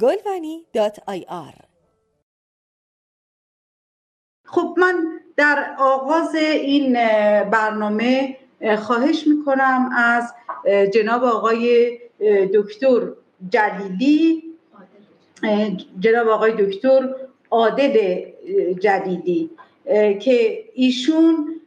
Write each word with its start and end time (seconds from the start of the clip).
گلونی.ir 0.00 1.66
خب 4.46 4.74
من 4.78 5.20
در 5.36 5.74
آغاز 5.78 6.34
این 6.34 6.92
برنامه 7.50 8.36
خواهش 8.78 9.26
می‌کنم 9.26 9.90
از 9.96 10.32
جناب 10.94 11.24
آقای 11.24 11.98
دکتر 12.54 13.12
جلیلی 13.50 14.42
جناب 16.00 16.28
آقای 16.28 16.52
دکتر 16.66 17.14
عادل 17.50 18.24
جلیلی 18.80 19.50
که 20.20 20.64
ایشون 20.74 21.60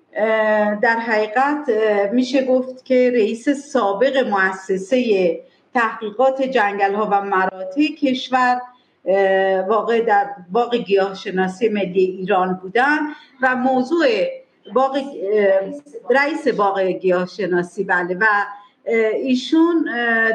در 0.82 1.00
حقیقت 1.00 1.70
میشه 2.14 2.46
گفت 2.46 2.86
که 2.86 3.12
رئیس 3.16 3.50
سابق 3.50 4.18
مؤسسه 4.18 5.40
تحقیقات 5.74 6.42
جنگل 6.42 6.94
ها 6.94 7.10
و 7.12 7.22
مراتع 7.22 7.88
کشور 8.02 8.62
واقع 9.68 10.02
در 10.02 10.30
باغ 10.52 10.76
گیاه 10.76 11.16
شناسی 11.16 11.70
ملی 11.70 12.06
ایران 12.06 12.54
بودن 12.54 13.00
و 13.42 13.56
موضوع 13.56 14.06
باغ 14.74 14.98
رئیس 16.10 16.48
باغ 16.48 16.82
گیاه 16.82 17.26
شناسی 17.28 17.84
بله. 17.84 18.18
و 18.22 18.26
ایشون 19.24 19.90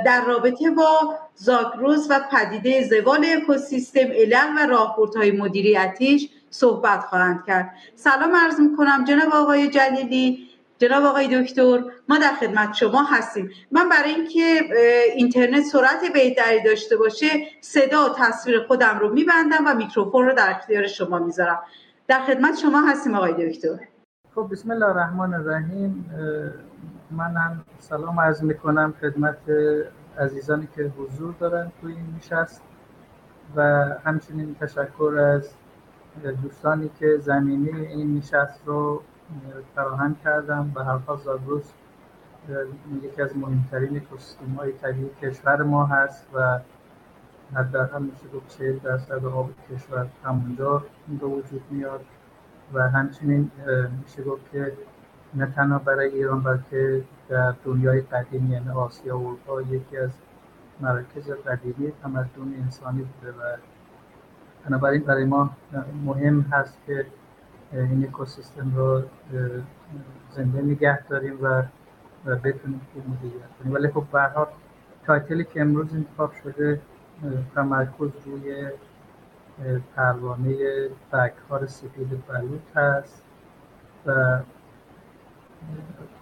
در 0.07 0.25
رابطه 0.25 0.71
با 0.71 1.15
زاگروس 1.35 2.07
و 2.11 2.21
پدیده 2.33 2.89
زوال 2.89 3.27
اکوسیستم 3.37 4.13
علم 4.13 4.57
و 4.57 4.67
راهبردهای 4.67 5.31
مدیریتیش 5.31 6.29
صحبت 6.51 7.01
خواهند 7.01 7.45
کرد. 7.47 7.71
سلام 7.95 8.37
عرض 8.37 8.61
می‌کنم 8.61 9.05
جناب 9.09 9.33
آقای 9.33 9.69
جلیلی. 9.69 10.49
جناب 10.89 11.05
آقای 11.05 11.43
دکتر 11.43 11.85
ما 12.09 12.19
در 12.19 12.33
خدمت 12.41 12.75
شما 12.75 13.03
هستیم. 13.03 13.51
من 13.73 13.89
برای 13.89 14.11
اینکه 14.11 14.61
اینترنت 15.17 15.63
سرعت 15.63 16.13
بهتری 16.15 16.63
داشته 16.65 16.97
باشه 16.97 17.27
صدا 17.61 18.05
و 18.05 18.09
تصویر 18.19 18.61
خودم 18.67 18.99
رو 18.99 19.13
میبندم 19.13 19.67
و 19.67 19.75
میکروفون 19.75 20.27
رو 20.27 20.35
در 20.35 20.51
اختیار 20.51 20.87
شما 20.87 21.19
می‌ذارم. 21.19 21.59
در 22.09 22.21
خدمت 22.21 22.59
شما 22.59 22.81
هستیم 22.89 23.15
آقای 23.15 23.51
دکتر. 23.51 23.79
خب 24.35 24.49
بسم 24.53 24.71
الله 24.71 24.87
الرحمن 24.87 25.35
الرحیم. 25.35 26.11
منم 27.11 27.65
سلام 27.79 28.21
عرض 28.21 28.43
می‌کنم 28.43 28.95
خدمت 29.01 29.39
عزیزانی 30.19 30.69
که 30.77 30.83
حضور 30.83 31.35
دارن 31.41 31.73
توی 31.81 31.93
این 31.93 32.07
نشست 32.17 32.63
و 33.57 33.87
همچنین 34.05 34.57
تشکر 34.61 35.19
از 35.19 35.51
دوستانی 36.43 36.91
که 37.01 37.19
زمینه 37.19 37.81
این 37.81 38.19
نشست 38.19 38.61
رو 38.67 39.03
فراهم 39.75 40.17
کردم. 40.25 40.73
و 40.75 40.85
حرفا 40.85 41.17
زاگرس 41.17 41.73
یکی 43.03 43.23
از 43.23 43.37
مهمترین 43.37 43.97
اکوسیستم 43.97 44.55
های 44.59 44.73
طبیعی 44.73 45.11
کشور 45.23 45.63
ما 45.63 45.87
هست 45.87 46.27
و 46.35 46.61
حداقل 47.55 48.03
میشه 48.03 48.29
گفت 48.35 48.59
چهل 48.59 48.79
درصد 48.79 49.25
آب 49.25 49.51
کشور 49.71 50.07
همونجا 50.25 50.83
به 51.21 51.27
وجود 51.27 51.63
میاد 51.71 52.05
و 52.75 52.91
همچنین 52.91 53.51
میشه 54.03 54.23
گفت 54.23 54.53
که 54.53 54.73
نه 55.35 55.47
تنها 55.47 55.79
برای 55.79 56.09
ایران 56.09 56.43
بلکه 56.43 57.05
در 57.29 57.55
دنیای 57.65 58.01
قدیم 58.01 58.53
یعنی 58.53 58.69
آسیا 58.69 59.19
و 59.19 59.27
اروپا 59.27 59.63
یکی 59.63 59.97
از 59.97 60.11
مراکز 60.81 61.31
قدیمی 61.31 61.93
تمدن 62.03 62.55
انسانی 62.63 63.03
بوده 63.03 63.33
و 63.33 63.57
بنابراین 64.67 65.03
برای 65.03 65.25
ما 65.25 65.51
مهم 66.05 66.41
هست 66.41 66.79
که 66.87 67.07
این 67.75 68.05
اکوسیستم 68.05 68.73
رو 68.77 69.03
زنده 70.31 70.63
نگه 70.63 71.07
داریم 71.07 71.39
و 71.43 71.63
بتونیم 72.27 72.81
خوب 72.93 73.03
مدیریت 73.09 73.49
کنیم 73.59 73.75
ولی 73.75 73.89
خب 73.89 74.05
به 74.13 74.47
تایتلی 75.07 75.45
که 75.45 75.61
امروز 75.61 75.95
انتخاب 75.95 76.33
شده 76.33 76.81
تمرکز 77.55 78.11
روی 78.27 78.69
پروانه 79.97 80.57
بکار 81.13 81.67
سفید 81.67 82.27
بلوط 82.29 82.77
هست 82.77 83.23
و 84.07 84.41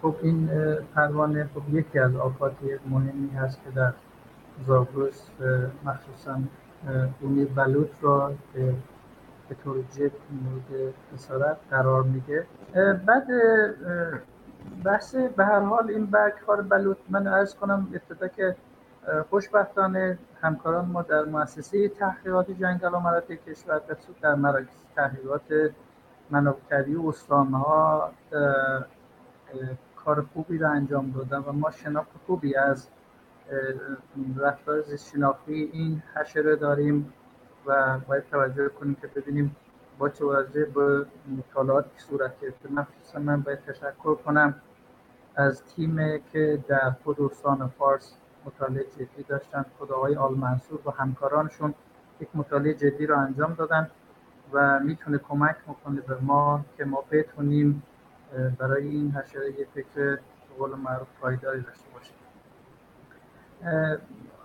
خب 0.01 0.15
این 0.21 0.49
پروانه 0.95 1.49
خب 1.53 1.73
یکی 1.73 1.99
از 1.99 2.15
آفات 2.15 2.53
مهمی 2.89 3.29
هست 3.29 3.63
که 3.63 3.69
در 3.69 3.93
زاگرس 4.67 5.29
مخصوصا 5.85 6.39
بومی 7.21 7.45
بلوط 7.45 7.89
را 8.01 8.33
به 9.53 9.63
طور 9.63 9.77
جد 9.81 10.11
مورد 10.31 10.93
خسارت 11.13 11.57
قرار 11.71 12.03
میده. 12.03 12.45
بعد 13.05 13.27
بحث 14.83 15.15
به 15.15 15.45
هر 15.45 15.59
حال 15.59 15.89
این 15.89 16.05
برگخوار 16.05 16.61
بلوط 16.61 16.97
من 17.09 17.27
ارز 17.27 17.55
کنم 17.55 17.87
ابتدا 17.93 18.27
که 18.27 18.55
خوشبختانه 19.29 20.17
همکاران 20.41 20.85
ما 20.85 21.01
در 21.01 21.25
مؤسسه 21.25 21.89
تحقیقات 21.89 22.51
جنگل 22.51 22.93
و 22.93 22.99
مراتع 22.99 23.35
کشور 23.35 23.79
خصوص 23.79 24.15
در 24.21 24.35
مراکز 24.35 24.85
تحقیقات 24.95 25.71
منابع 26.29 26.97
و 26.97 27.07
استانها 27.07 28.11
کار 29.95 30.25
خوبی 30.33 30.57
رو 30.57 30.71
انجام 30.71 31.11
دادن 31.11 31.37
و 31.37 31.51
ما 31.51 31.71
شناخت 31.71 32.11
خوبی 32.25 32.55
از 32.55 32.87
رفتار 34.37 34.81
زیست 34.81 35.11
شناختی 35.11 35.69
این 35.73 36.03
حشره 36.15 36.55
داریم. 36.55 37.13
و 37.65 37.99
باید 38.07 38.23
توجه 38.31 38.69
کنیم 38.69 38.95
که 38.95 39.07
ببینیم 39.07 39.55
با 39.97 40.09
توجه 40.09 40.65
به 40.65 41.05
مطالعات 41.37 41.85
که 41.85 42.01
صورت 42.01 42.39
گرفته. 42.41 42.71
مخصوصا 42.71 43.19
من 43.19 43.41
باید 43.41 43.59
تشکر 43.59 44.15
کنم 44.15 44.55
از 45.35 45.63
تیم 45.63 46.23
که 46.33 46.63
در 46.67 46.91
خود 47.03 47.33
فارس 47.77 48.17
مطالعه 48.45 48.83
جدی 48.83 49.23
داشتن. 49.27 49.65
خود 49.77 49.91
آقای 49.91 50.15
آل 50.15 50.35
منصور 50.35 50.79
و 50.85 50.91
همکارانشون 50.91 51.73
یک 52.19 52.29
مطالعه 52.33 52.73
جدی 52.73 53.05
رو 53.05 53.19
انجام 53.19 53.53
دادن 53.53 53.89
و 54.51 54.79
می‌تونه 54.79 55.17
کمک 55.17 55.55
می‌کنه 55.67 56.01
به 56.01 56.17
ما 56.21 56.65
که 56.77 56.85
ما 56.85 57.03
بتونیم 57.11 57.83
برای 58.57 58.87
این 58.87 59.11
حشره 59.11 59.49
یک 59.49 59.67
فکر 59.73 60.19
قول 60.57 60.75
معروف 60.75 61.07
پایداری 61.21 61.61
داشته 61.61 61.92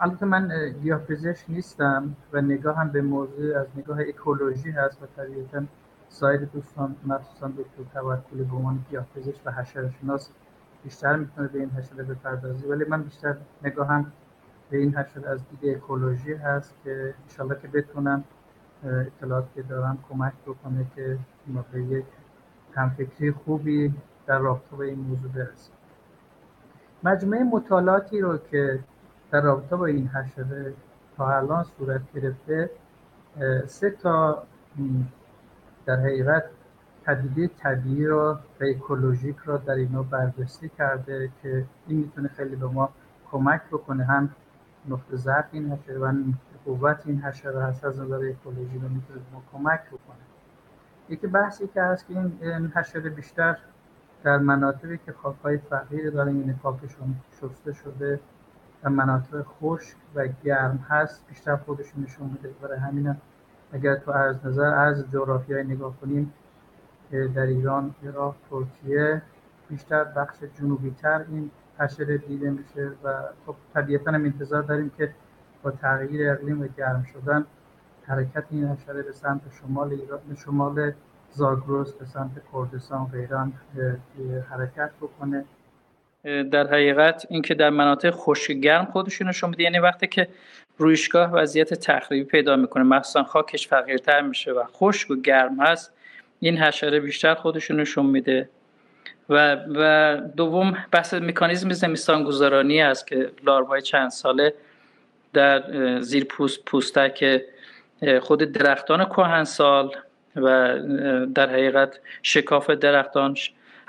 البته 0.01 0.27
من 0.27 0.73
گیاهپزشک 0.83 1.45
نیستم 1.49 2.17
و 2.33 2.41
نگاه 2.41 2.77
هم 2.77 2.89
به 2.89 3.03
موضوع 3.03 3.59
از 3.59 3.67
نگاه 3.77 3.99
اکولوژی 4.01 4.71
هست 4.71 5.03
و 5.03 5.07
طبیعتا 5.17 5.63
سایر 6.09 6.41
دوستان 6.41 6.97
مخصوصا 7.07 7.49
دکتر 7.49 8.01
توکلی 8.01 8.43
به 8.45 8.57
عنوان 8.57 8.85
گیاهپزشک 8.91 9.41
و 9.45 9.53
حشرهشناس 9.53 10.31
بیشتر 10.85 11.17
می‌تونه 11.17 11.49
به 11.49 11.59
این 11.59 11.71
حشره 11.71 12.03
بپردازی 12.05 12.67
ولی 12.67 12.85
من 12.85 13.03
بیشتر 13.03 13.37
نگاهم 13.65 14.13
به 14.71 14.77
این 14.77 14.95
حشره 14.95 15.29
از 15.29 15.41
دید 15.51 15.77
اکولوژی 15.77 16.35
هست 16.35 16.75
که 16.85 17.15
انشالله 17.23 17.57
که 17.63 17.69
بتونم 17.69 18.25
اطلاعات 18.85 19.45
که 19.55 19.63
دارم 19.63 19.99
کمک 20.09 20.33
بکنه 20.47 20.87
که 20.97 21.19
ما 21.47 21.65
به 21.73 21.83
یک 21.83 22.05
همفکری 22.75 23.33
خوبی 23.33 23.95
در 24.27 24.39
رابطه 24.39 24.77
با 24.77 24.85
این 24.85 24.99
موضوع 24.99 25.31
برسیم 25.31 25.75
مجموعه 27.03 27.45
مطالعاتی 27.45 28.21
رو 28.21 28.39
که 28.39 28.79
در 29.31 29.41
رابطه 29.41 29.77
با 29.77 29.87
این 29.87 30.09
حشره 30.09 30.75
تا 31.17 31.37
الان 31.37 31.65
صورت 31.79 32.01
گرفته 32.15 32.71
سه 33.67 33.91
تا 33.91 34.43
در 35.87 35.97
حقیقت 35.97 36.45
پدیده 37.05 37.49
طبیعی 37.49 38.07
را 38.07 38.41
و 38.61 38.65
اکولوژیک 38.65 39.37
را 39.45 39.57
در 39.57 39.75
اینا 39.75 40.03
بررسی 40.03 40.69
کرده 40.69 41.31
که 41.43 41.65
این 41.87 41.99
می‌تونه 41.99 42.29
خیلی 42.29 42.57
به 42.57 42.67
ما 42.67 42.91
کمک 43.31 43.63
بکنه 43.73 44.05
هم 44.05 44.31
نقطه 44.89 45.17
ضعف 45.17 45.45
این 45.53 45.73
حشره 45.73 45.99
و 45.99 46.13
قوت 46.65 47.03
این 47.07 47.21
حشره 47.21 47.63
هست 47.63 47.85
از 47.85 48.01
نظر 48.01 48.15
اکولوژی 48.15 48.79
رو 48.79 48.89
می‌تونه 48.89 49.19
به 49.19 49.33
ما 49.33 49.43
کمک 49.53 49.81
بکنه. 49.87 50.19
یکی 51.09 51.27
بحثی 51.27 51.69
که 51.69 51.83
هست 51.83 52.07
که 52.07 52.19
این 52.19 52.73
حشره 52.75 53.11
بیشتر 53.11 53.59
در 54.25 54.39
مناطقی 54.39 54.99
که 55.07 55.13
خاکهای 55.13 55.59
فقیر 55.59 56.11
دارن 56.11 56.37
یعنی 56.37 56.55
خاکشون 56.63 57.17
شسته 57.41 57.73
شده 57.73 58.21
و 58.85 58.91
مناطق 58.91 59.43
خشک 59.43 59.97
و 60.15 60.29
گرم 60.45 60.87
هست 60.89 61.25
بیشتر 61.29 61.57
خودش 61.57 61.87
نشون 61.97 62.27
میده. 62.27 62.49
برای 62.63 62.79
همین 62.79 63.17
اگر 63.73 63.97
تو 63.97 64.11
از 64.11 64.47
نظر 64.47 64.75
از 64.75 65.05
جغرافیایی 65.13 65.65
نگاه 65.65 65.97
کنیم 66.01 66.33
در 67.11 67.47
ایران 67.47 67.95
عراق 68.07 68.37
ترکیه 68.51 69.23
بیشتر 69.69 70.05
بخش 70.05 70.37
جنوبی 70.59 70.91
تر 70.91 71.25
این 71.29 71.51
حشره 71.79 72.19
دیده 72.19 72.51
میشه 72.51 72.91
و 73.05 73.23
خب 73.47 73.55
طبیعتا 73.75 74.11
هم 74.11 74.25
انتظار 74.25 74.63
داریم 74.63 74.91
که 74.99 75.15
با 75.63 75.71
تغییر 75.71 76.31
اقلیم 76.31 76.61
و 76.61 76.67
گرم 76.67 77.03
شدن 77.03 77.45
حرکت 78.07 78.45
این 78.51 78.69
حشره 78.69 79.03
به 79.03 79.13
سمت 79.13 79.41
شمال 79.53 79.93
ایران 79.93 80.21
شمال 80.37 80.93
زاگرس 81.31 81.93
به 81.93 82.05
سمت 82.05 82.43
کردستان 82.53 83.01
و 83.01 83.17
ایران 83.17 83.53
حرکت 84.51 84.91
بکنه. 85.01 85.45
در 86.25 86.67
حقیقت 86.67 87.27
اینکه 87.31 87.55
در 87.55 87.71
مناطق 87.71 88.11
خشک 88.11 88.53
گرم 88.53 88.85
خودشون 88.85 89.29
نشون 89.29 89.51
میده. 89.51 89.63
یعنی 89.63 89.79
وقتی 89.79 90.07
که 90.07 90.29
رویشگاه 90.79 91.31
وضعیت 91.31 91.75
تخریبی 91.75 92.25
پیدا 92.25 92.57
می‌کنه 92.57 92.83
مخصوصا 92.83 93.23
خاکش 93.23 93.69
فقیرتر 93.69 94.21
میشه 94.21 94.53
و 94.53 94.65
خشک 94.65 95.11
و 95.11 95.17
گرم 95.17 95.61
هست 95.61 95.93
این 96.41 96.59
حشره 96.59 97.01
بیشتر 97.01 97.35
خودشون 97.35 97.81
نشون 97.81 98.07
میده. 98.07 98.49
و, 99.29 99.57
و 99.75 100.17
دوم 100.37 100.77
بحث 100.93 101.15
مکانیزم 101.15 101.73
زمستان 101.73 102.25
گذارانی 102.25 102.83
است 102.83 103.07
که 103.07 103.31
لاروهای 103.45 103.83
چند 103.83 104.11
ساله 104.11 104.55
در 105.33 105.63
زیر 106.01 106.25
پوست 106.25 106.65
پوستک 106.65 107.43
خود 108.21 108.43
درختان 108.53 109.05
کهنسال 109.05 109.97
و 110.37 110.79
در 111.35 111.51
حقیقت 111.51 112.01
شکاف 112.23 112.71
درختان 112.71 113.37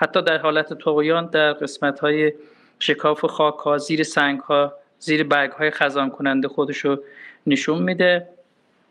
حتی 0.02 0.22
در 0.22 0.38
حالت 0.38 0.74
توقیان 0.74 1.26
در 1.26 1.54
قسمت 1.54 2.00
های 2.00 2.34
شکاف 2.80 3.26
خاک 3.26 3.56
ها 3.56 3.78
زیر 3.78 4.04
سنگ 4.04 4.40
ها 4.40 4.74
زیر 5.00 5.24
برگ 5.24 5.52
های 5.52 5.72
خزان 5.72 6.10
کننده 6.10 6.48
خودشو 6.48 6.98
نشون 7.48 7.84
میده. 7.84 8.28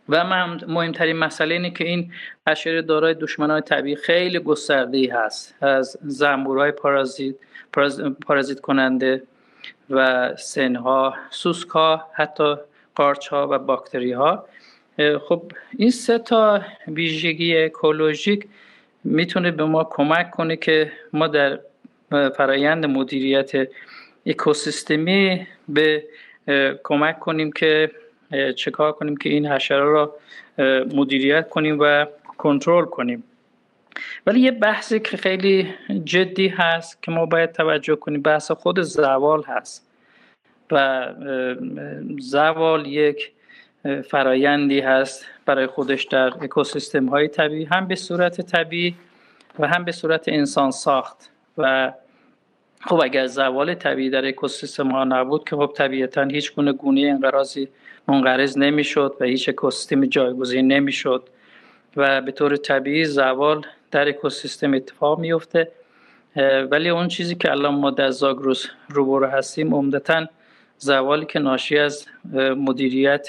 و 0.08 0.24
مهمترین 0.68 1.16
مسئله 1.16 1.54
اینه 1.54 1.70
که 1.70 1.84
این 1.84 2.12
حشره 2.46 2.82
دارای 2.82 3.14
دشمن 3.14 3.50
های 3.50 3.60
طبیعی 3.60 3.96
خیلی 3.96 4.38
گسترده 4.38 4.98
ای 4.98 5.06
هست. 5.06 5.54
از 5.60 5.98
زنبورهای 6.02 6.70
پارازیت 6.70 7.34
پارازیت 8.26 8.60
کننده 8.60 9.22
و 9.90 10.30
سنها 10.36 11.14
سوسک 11.30 11.68
ها 11.68 12.04
حتی 12.14 12.54
قارچ 12.94 13.28
ها 13.28 13.48
و 13.50 13.58
باکتری 13.58 14.12
ها 14.12 14.44
خب 15.28 15.42
این 15.76 15.90
سه 15.90 16.18
تا 16.18 16.60
ویژگی 16.88 17.56
اکولوژیک 17.56 18.48
می‌تونه 19.08 19.50
به 19.50 19.64
ما 19.64 19.84
کمک 19.84 20.30
کنه 20.30 20.56
که 20.56 20.92
ما 21.12 21.26
در 21.26 21.60
فرایند 22.10 22.86
مدیریت 22.86 23.68
اکوسیستمی 24.26 25.46
به 25.68 26.04
کمک 26.82 27.18
کنیم 27.18 27.52
که 27.52 27.90
چکار 28.56 28.92
کنیم 28.92 29.16
که 29.16 29.28
این 29.28 29.46
حشره 29.46 29.84
را 29.84 30.14
مدیریت 30.94 31.48
کنیم 31.48 31.78
و 31.80 32.06
کنترل 32.38 32.84
کنیم. 32.84 33.24
ولی 34.26 34.40
یه 34.40 34.50
بحثی 34.50 35.00
که 35.00 35.16
خیلی 35.16 35.74
جدی 36.04 36.48
هست 36.48 37.02
که 37.02 37.10
ما 37.10 37.26
باید 37.26 37.52
توجه 37.52 37.96
کنیم 37.96 38.22
بحث 38.22 38.50
خود 38.50 38.82
زوال 38.82 39.42
هست. 39.42 39.88
و 40.72 41.06
زوال 42.18 42.86
یک 42.86 43.30
فرایندی 44.08 44.80
هست 44.80 45.26
برای 45.46 45.66
خودش 45.66 46.04
در 46.04 46.26
اکوسیستم 46.26 47.06
های 47.06 47.28
طبیعی 47.28 47.64
هم 47.64 47.86
به 47.86 47.94
صورت 47.94 48.40
طبیعی 48.40 48.94
و 49.58 49.66
هم 49.66 49.84
به 49.84 49.92
صورت 49.92 50.24
انسان 50.28 50.70
ساخت. 50.70 51.30
و 51.58 51.92
خب 52.80 53.00
اگر 53.02 53.26
زوال 53.26 53.74
طبیعی 53.74 54.10
در 54.10 54.26
اکوسیستم 54.26 54.90
ها 54.90 55.04
نبود 55.04 55.48
که 55.48 55.56
خب 55.56 55.72
طبیعتا 55.76 56.22
هیچ 56.22 56.54
گونه 56.54 56.72
گونه 56.72 57.00
انقراضی 57.00 57.68
منقرض 58.08 58.58
نمی‌شد 58.58 59.16
و 59.20 59.24
هیچ 59.24 59.48
اکوسیستم 59.48 60.06
جایگزین 60.06 60.72
نمی‌شد. 60.72 61.28
و 61.96 62.20
به 62.20 62.32
طور 62.32 62.56
طبیعی 62.56 63.04
زوال 63.04 63.66
در 63.90 64.08
اکوسیستم 64.08 64.74
اتفاق 64.74 65.18
میفته 65.18 65.68
ولی 66.70 66.88
اون 66.88 67.08
چیزی 67.08 67.34
که 67.34 67.50
الان 67.50 67.74
ما 67.74 67.90
در 67.90 68.10
زاگروس 68.10 68.66
روبرو 68.88 69.26
هستیم 69.26 69.74
عمدتا 69.74 70.26
زوالی 70.78 71.26
که 71.26 71.38
ناشی 71.38 71.78
از 71.78 72.06
مدیریت 72.56 73.28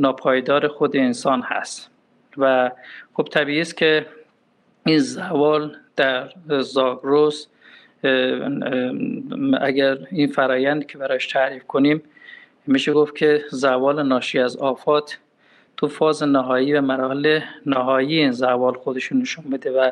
ناپایدار 0.00 0.68
خود 0.68 0.96
انسان 0.96 1.42
هست. 1.42 1.90
و 2.36 2.70
خب 3.14 3.28
طبیعی 3.30 3.60
است 3.60 3.76
که 3.76 4.06
این 4.86 4.98
زوال 4.98 5.76
در 5.96 6.32
زاگروس 6.60 7.46
اگر 9.60 9.98
این 10.10 10.26
فرایند 10.26 10.86
که 10.86 10.98
برایش 10.98 11.26
تعریف 11.26 11.64
کنیم 11.64 12.02
میشه 12.66 12.92
گفت 12.92 13.16
که 13.16 13.44
زوال 13.50 14.06
ناشی 14.06 14.38
از 14.38 14.56
آفات 14.56 15.18
تو 15.76 15.88
فاز 15.88 16.22
نهایی 16.22 16.72
و 16.72 16.80
مراحل 16.80 17.40
نهایی 17.66 18.18
این 18.18 18.32
زوال 18.32 18.74
خودشون 18.74 19.20
نشون 19.20 19.44
بده 19.50 19.70
و 19.70 19.90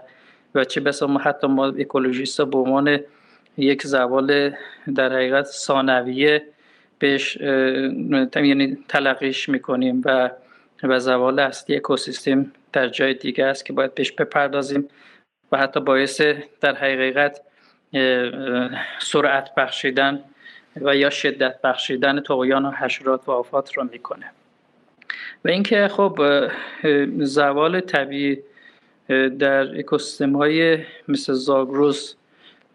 و 0.55 0.64
چه 0.64 0.81
بسا 0.81 1.06
ما 1.06 1.19
حتی 1.19 1.46
ما 1.46 1.66
اکولوژیست 1.66 2.43
به 2.43 2.58
عنوان 2.58 2.99
یک 3.56 3.87
زوال 3.87 4.55
در 4.94 5.12
حقیقت 5.12 5.44
ثانویه 5.44 6.43
بهش 6.99 7.37
یعنی 8.37 8.79
تلقیش 8.89 9.49
می‌کنیم 9.49 10.03
و 10.05 10.31
و 10.83 10.99
زوال 10.99 11.39
اصلی 11.39 11.77
اکوسیستم 11.77 12.53
در 12.73 12.89
جای 12.89 13.15
دیگه 13.15 13.45
است 13.45 13.65
که 13.65 13.73
باید 13.73 13.95
بهش 13.95 14.12
بپردازیم 14.12 14.89
و 15.53 15.59
حتی 15.59 15.81
باعث 15.81 16.21
در 16.61 16.75
حقیقت 16.75 17.41
سرعت 18.99 19.55
بخشیدن 19.55 20.25
و 20.77 20.97
یا 20.97 21.11
شدت 21.11 21.61
بخشیدن 21.62 22.21
توقیان 22.21 22.65
و 22.65 22.71
حشرات 22.71 23.29
و 23.29 23.33
آفات 23.33 23.77
رو 23.77 23.89
می‌کنه. 23.93 24.31
و 25.44 25.49
اینکه 25.49 25.89
خب 25.89 26.19
زوال 27.19 27.81
طبیعی 27.81 28.39
در 29.39 29.79
اکوسیستم 29.79 30.37
های 30.37 30.79
مثل 31.09 31.33
زاگروس 31.33 32.15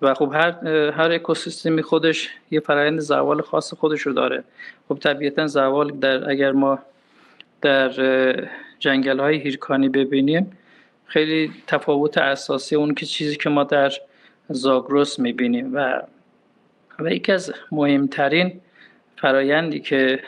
و 0.03 0.13
خب 0.13 0.31
هر 0.33 0.67
هر 0.91 1.11
اکوسیستمی 1.11 1.81
خودش 1.81 2.29
یه 2.51 2.59
فرایند 2.59 2.99
زوال 2.99 3.41
خاص 3.41 3.73
خودش 3.73 4.01
رو 4.01 4.13
داره. 4.13 4.43
خب 4.89 4.99
طبیعتا 4.99 5.47
زوال 5.47 5.91
در 5.91 6.29
اگر 6.29 6.51
ما 6.51 6.79
در 7.61 7.89
جنگل 8.79 9.19
های 9.19 9.37
هیرکانی 9.37 9.89
ببینیم 9.89 10.57
خیلی 11.05 11.51
تفاوت 11.67 12.17
اساسی 12.17 12.75
اون 12.75 12.93
که 12.93 13.05
چیزی 13.05 13.35
که 13.35 13.49
ما 13.49 13.63
در 13.63 13.91
زاگروس 14.49 15.19
می‌بینیم. 15.19 15.75
و 15.75 16.01
و 16.99 17.11
یکی 17.11 17.31
از 17.31 17.53
مهمترین 17.71 18.61
فرایندی 19.17 19.79
که 19.79 20.19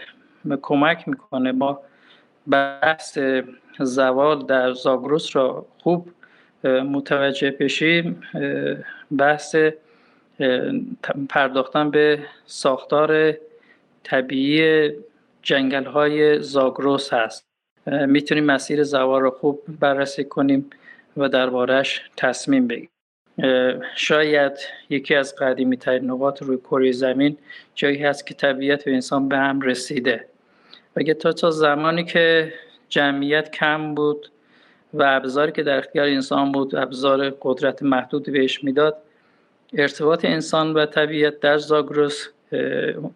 کمک 0.62 1.08
می‌کنه 1.08 1.52
ما 1.52 1.80
بحث 2.52 3.18
زوال 3.80 4.46
در 4.46 4.74
زاگروس 4.74 5.36
را 5.36 5.66
خوب 5.84 6.10
متوجه 6.66 7.52
بشیم 7.52 8.22
بحث 9.18 9.56
پرداختن 11.30 11.92
به 11.92 12.20
ساختار 12.46 13.34
طبیعی 14.04 14.92
جنگل 15.42 15.86
های 15.86 16.42
زاگروس 16.42 17.14
هست 17.14 17.46
می‌تونیم 17.88 18.44
مسیر 18.44 18.84
زوال 18.84 19.22
رو 19.22 19.30
خوب 19.30 19.62
بررسی 19.80 20.24
کنیم 20.24 20.70
و 21.18 21.30
دربارهش 21.30 22.02
تصمیم 22.18 22.68
بگیریم. 22.68 22.90
شاید 23.96 24.54
یکی 24.90 25.16
از 25.16 25.36
قدیمی 25.36 25.78
ترین 25.78 26.06
نقاط 26.12 26.44
روی 26.44 26.58
کره 26.58 26.92
زمین 26.92 27.38
جایی 27.76 28.04
هست 28.04 28.28
که 28.28 28.34
طبیعت 28.34 28.88
و 28.88 28.90
انسان 28.90 29.30
به 29.30 29.38
هم 29.38 29.62
رسیده. 29.62 30.26
و 30.96 31.04
تا 31.04 31.32
تا 31.32 31.52
زمانی 31.52 32.04
که 32.04 32.54
جمعیت 32.90 33.52
کم 33.52 33.96
بود 33.96 34.32
و 34.96 35.04
ابزاری 35.08 35.52
که 35.52 35.64
در 35.64 35.78
اختیار 35.78 36.08
انسان 36.08 36.52
بود 36.52 36.76
ابزار 36.76 37.34
قدرت 37.42 37.84
محدودی 37.84 38.32
بهش 38.32 38.64
می‌داد. 38.64 38.98
ارتباط 39.78 40.26
انسان 40.26 40.74
و 40.74 40.86
طبیعت 40.86 41.40
در 41.40 41.58
زاگروس 41.58 42.28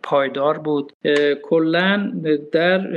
پایدار 0.04 0.58
بود. 0.58 0.94
کلا 1.42 2.14
در 2.52 2.88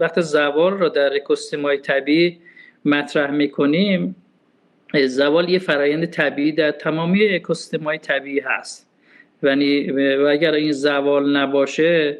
وقت 0.00 0.20
زوال 0.20 0.78
را 0.78 0.88
در 0.88 1.14
اکوسیستم 1.14 1.62
های 1.62 1.78
طبیعی 1.78 2.38
مطرح 2.84 3.30
می‌کنیم 3.30 4.16
زوال 5.06 5.48
یه 5.48 5.58
فرایند 5.58 6.06
طبیعی 6.06 6.52
در 6.52 6.70
تمامی 6.70 7.34
اکوسیستم 7.34 7.84
های 7.84 7.98
طبیعی 7.98 8.40
هست. 8.40 8.88
یعنی 9.42 9.90
و 9.90 10.26
اگر 10.26 10.52
این 10.52 10.72
زوال 10.72 11.36
نباشه 11.36 12.18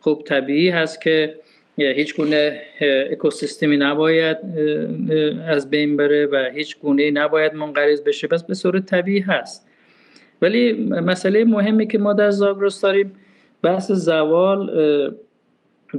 خب 0.00 0.22
طبیعی 0.26 0.70
هست 0.70 1.00
که 1.00 1.34
هیچ 1.78 2.16
گونه 2.16 2.60
اکوسیستمی 3.10 3.76
نباید 3.76 4.36
از 5.48 5.70
بین 5.70 5.96
بره 5.96 6.26
و 6.26 6.50
هیچ 6.54 6.78
گونه 6.78 7.10
نباید 7.10 7.54
منقرض 7.54 8.02
بشه. 8.02 8.26
بس 8.26 8.44
به 8.44 8.54
صورت 8.54 8.86
طبیعی 8.86 9.20
هست. 9.20 9.66
ولی 10.42 10.72
مسئله 10.90 11.44
مهمی 11.44 11.86
که 11.86 11.98
ما 11.98 12.12
در 12.12 12.30
زاگرس 12.30 12.80
داریم 12.80 13.12
بحث 13.62 13.92
زوال 13.92 15.14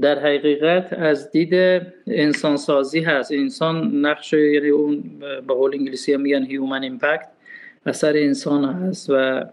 در 0.01 0.19
حقیقت 0.19 0.93
از 0.93 1.31
دید 1.31 1.81
انسان 2.07 2.57
سازی 2.57 2.99
هست. 2.99 3.31
انسان 3.31 4.05
نقش 4.05 4.33
یعنی 4.33 4.69
اون 4.69 5.03
به 5.47 5.53
قول 5.53 5.75
انگلیسی 5.75 6.13
هم 6.13 6.21
میگن 6.21 6.45
human 6.45 6.83
impact 6.83 7.27
اثر 7.85 8.13
انسان 8.17 8.65
هست 8.65 9.09
و 9.09 9.45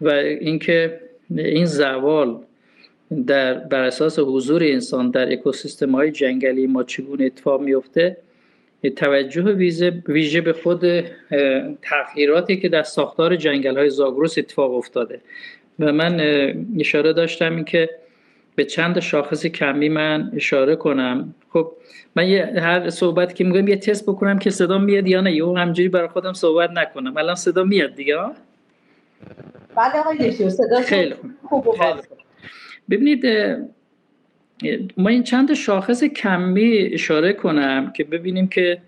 و 0.00 0.08
اینکه 0.10 1.00
این 1.36 1.64
زوال 1.64 2.38
در 3.26 3.54
بر 3.54 3.82
اساس 3.82 4.18
حضور 4.18 4.62
انسان 4.62 5.10
در 5.10 5.32
اکوسیستم 5.32 5.90
های 5.90 6.10
جنگلی 6.10 6.66
ما 6.66 6.82
چگونه 6.82 7.24
اتفاق 7.24 7.60
میفته 7.60 8.16
توجه 8.96 9.42
ویژه 10.08 10.40
به 10.40 10.52
خود 10.52 10.84
تغییراتی 11.82 12.56
که 12.56 12.68
در 12.68 12.82
ساختار 12.82 13.36
جنگل 13.36 13.78
های 13.78 13.90
زاگروس 13.90 14.38
اتفاق 14.38 14.74
افتاده. 14.74 15.20
و 15.78 15.92
من 15.92 16.20
اشاره 16.80 17.12
داشتم 17.12 17.56
اینکه 17.56 17.90
به 18.54 18.64
چند 18.64 19.00
شاخص 19.00 19.46
کمی 19.46 19.88
من 19.88 20.30
اشاره 20.36 20.76
کنم. 20.76 21.34
خب 21.52 21.72
من 22.16 22.28
یه 22.28 22.52
هر 22.56 22.90
صحبت 22.90 23.34
که 23.34 23.44
میگم 23.44 23.68
یه 23.68 23.76
تست 23.76 24.06
بکنم 24.06 24.38
که 24.38 24.50
صدا 24.50 24.78
میاد 24.78 25.08
یا 25.08 25.20
نه. 25.20 25.32
یه 25.32 25.46
همجوری 25.46 25.88
برای 25.88 26.08
خودم 26.08 26.32
صحبت 26.32 26.70
نکنم. 26.70 27.16
الان 27.16 27.34
صدا 27.34 27.64
میاد 27.64 27.94
دیگه؟ 27.94 28.16
بله 29.76 30.00
آقای 30.00 30.50
صدا 30.50 30.80
خیلی 30.80 31.14
خوب. 31.42 31.76
ببینید 32.90 33.26
ما 34.96 35.08
این 35.08 35.22
چند 35.22 35.54
شاخص 35.54 36.04
کمی 36.04 36.78
اشاره 36.78 37.32
کنم 37.32 37.92
که 37.96 38.04
ببینیم 38.04 38.48
که 38.48 38.78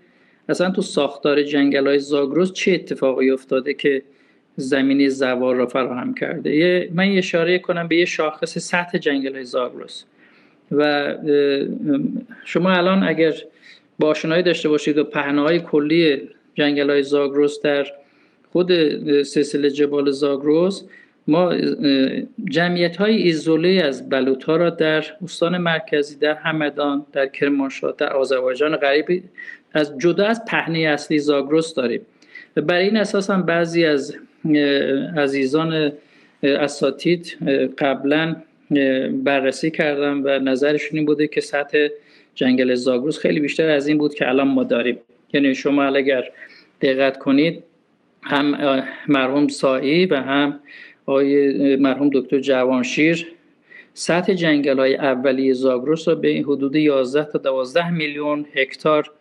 اصلا 0.49 0.71
تو 0.71 0.81
ساختار 0.81 1.43
جنگل 1.43 1.87
های 1.87 1.99
زاگروس 1.99 2.53
چه 2.53 2.71
اتفاقی 2.71 3.31
افتاده 3.31 3.73
که 3.73 4.03
زمینی 4.55 5.09
زوال 5.09 5.55
را 5.55 5.65
فراهم 5.65 6.13
کرده. 6.13 6.89
من 6.93 7.07
اشاره 7.17 7.59
کنم 7.59 7.87
به 7.87 7.95
یه 7.95 8.05
شاخص 8.05 8.57
سطح 8.57 8.97
جنگل 8.97 9.35
های 9.35 9.43
زاگرس. 9.43 10.05
و 10.71 11.15
شما 12.45 12.71
الان 12.71 13.03
اگر 13.03 13.33
با 13.99 14.07
آشنایی 14.07 14.43
داشته 14.43 14.69
باشید 14.69 14.97
و 14.97 15.03
پهنه 15.03 15.59
کلی 15.59 16.29
جنگل 16.55 16.89
های 16.89 17.03
زاگرس 17.03 17.61
در 17.61 17.87
خود 18.51 18.71
سلسله 19.23 19.69
جبال 19.69 20.11
زاگرس 20.11 20.83
ما 21.29 21.53
جمعیت 22.49 22.97
های 22.97 23.15
ایزوله 23.15 23.83
از 23.83 24.09
بلوط 24.09 24.43
ها 24.43 24.55
را 24.55 24.69
در 24.69 25.05
استان 25.23 25.57
مرکزی 25.57 26.15
در 26.15 26.33
همدان 26.33 27.05
در 27.11 27.27
کرمانشاه 27.27 27.95
در 27.97 28.13
آذربایجان 28.13 28.75
غریب 28.75 29.23
از 29.73 29.97
جدا 29.97 30.25
از 30.25 30.45
پهنه 30.45 30.79
اصلی 30.79 31.19
زاگرس 31.19 31.73
داریم. 31.73 32.01
و 32.55 32.61
برای 32.61 32.85
این 32.85 32.97
اساس 32.97 33.29
هم 33.29 33.43
بعضی 33.43 33.85
از 33.85 34.15
عزیزان 35.17 35.91
اساتید 36.43 37.37
قبلا 37.77 38.35
بررسی 39.23 39.71
کردم 39.71 40.21
و 40.25 40.29
نظرشون 40.39 40.97
این 40.97 41.05
بوده 41.05 41.27
که 41.27 41.41
سطح 41.41 41.87
جنگل 42.35 42.75
زاگرس 42.75 43.19
خیلی 43.19 43.39
بیشتر 43.39 43.69
از 43.69 43.87
این 43.87 43.97
بود 43.97 44.13
که 44.13 44.29
الان 44.29 44.47
ما 44.47 44.63
داریم. 44.63 44.97
یعنی 45.33 45.55
شما 45.55 45.83
اگر 45.83 46.23
دقت 46.81 47.17
کنید 47.17 47.63
هم 48.23 48.83
مرحوم 49.07 49.47
سایی 49.47 50.05
و 50.05 50.15
هم 50.15 50.59
آقای 51.09 51.75
مرحوم 51.75 52.09
دکتر 52.13 52.39
جوانشیر 52.39 53.27
سطح 53.93 54.33
جنگل 54.33 54.79
های 54.79 54.95
اولیه 54.95 55.53
زاگرس 55.53 56.07
را 56.07 56.15
به 56.15 56.43
حدود 56.47 56.75
11 56.75 57.23
تا 57.31 57.39
12 57.39 57.89
میلیون 57.89 58.45
هکتار 58.55 59.11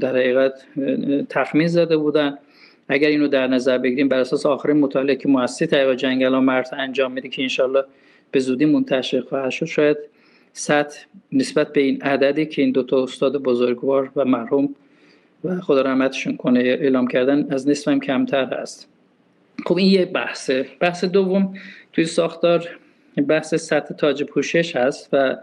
در 0.00 0.16
حقیقت 0.16 0.52
تخمین 1.28 1.68
زده 1.68 1.96
بودن 1.96 2.38
اگر 2.88 3.08
اینو 3.08 3.28
در 3.28 3.46
نظر 3.46 3.78
بگیریم 3.78 4.08
بر 4.08 4.18
اساس 4.18 4.46
آخرین 4.46 4.76
مطالعه 4.76 5.16
که 5.16 5.28
مؤسسه 5.28 5.66
تحقیق 5.66 5.94
جنگل 5.94 6.34
ها 6.34 6.40
مرز 6.40 6.68
انجام 6.72 7.12
میده 7.12 7.28
که 7.28 7.42
انشالله 7.42 7.84
به 8.30 8.40
زودی 8.40 8.64
منتشر 8.64 9.20
خواهد 9.20 9.50
شد 9.50 9.66
شاید 9.66 9.96
سطح 10.52 11.00
نسبت 11.32 11.72
به 11.72 11.80
این 11.80 12.02
عددی 12.02 12.46
که 12.46 12.62
این 12.62 12.72
دو 12.72 12.82
تا 12.82 13.02
استاد 13.02 13.42
بزرگوار 13.42 14.10
و 14.16 14.24
مرحوم 14.24 14.74
و 15.44 15.60
خدا 15.60 15.82
رحمتشون 15.82 16.36
کنه 16.36 16.60
اعلام 16.60 17.06
کردن 17.06 17.46
از 17.50 17.68
نصف 17.68 17.88
هم 17.88 18.00
کمتر 18.00 18.44
هست 18.44 18.93
خب 19.66 19.76
این 19.76 19.90
یه 19.90 20.04
بحثه. 20.04 20.66
بحث 20.80 21.04
دوم 21.04 21.54
توی 21.92 22.04
ساختار 22.04 22.68
بحث 23.28 23.54
سطح 23.54 23.94
تاج 23.94 24.24
پوشش 24.24 24.76
هست 24.76 25.08
و 25.12 25.36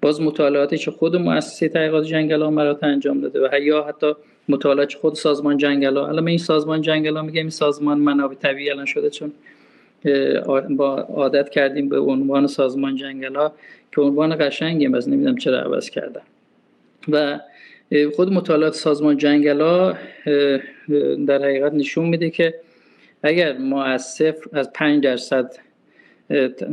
باز 0.00 0.20
مطالعاتی 0.20 0.78
که 0.78 0.90
خود 0.90 1.16
مؤسسه 1.16 1.68
تحقیقات 1.68 2.04
جنگل 2.04 2.42
ها 2.42 2.50
مرات 2.50 2.84
انجام 2.84 3.20
داده 3.20 3.48
و 3.48 3.60
یا 3.60 3.84
حتی 3.84 4.12
مطالعات 4.48 4.94
خود 4.94 5.14
سازمان 5.14 5.56
جنگل 5.56 5.96
ها 5.96 6.08
الان 6.08 6.28
این 6.28 6.38
سازمان 6.38 6.80
جنگل 6.80 7.16
ها 7.16 7.22
میگه 7.22 7.40
این 7.40 7.50
سازمان 7.50 7.98
منابع 7.98 8.34
طبیعی 8.34 8.70
الان 8.70 8.86
شده 8.86 9.10
چون 9.10 9.32
با 10.70 10.94
عادت 10.96 11.48
کردیم 11.48 11.88
به 11.88 11.98
عنوان 11.98 12.46
سازمان 12.46 12.96
جنگل 12.96 13.34
ها 13.34 13.52
که 13.94 14.00
عنوان 14.00 14.36
قشنگیم 14.40 14.94
از 14.94 15.08
نمی‌دونم 15.08 15.36
چرا 15.36 15.60
عوض 15.60 15.90
کردن. 15.90 16.22
و 17.08 17.40
خود 18.16 18.32
مطالعات 18.32 18.74
سازمان 18.74 19.16
جنگل 19.16 19.60
ها 19.60 19.94
در 21.26 21.42
حقیقت 21.42 21.72
نشون 21.72 22.08
میده 22.08 22.30
که 22.30 22.54
اگر 23.24 23.58
ما 23.58 23.84
از 23.84 24.04
صفر 24.04 24.48
از 24.52 24.72
5 24.72 25.04
درصد 25.04 25.54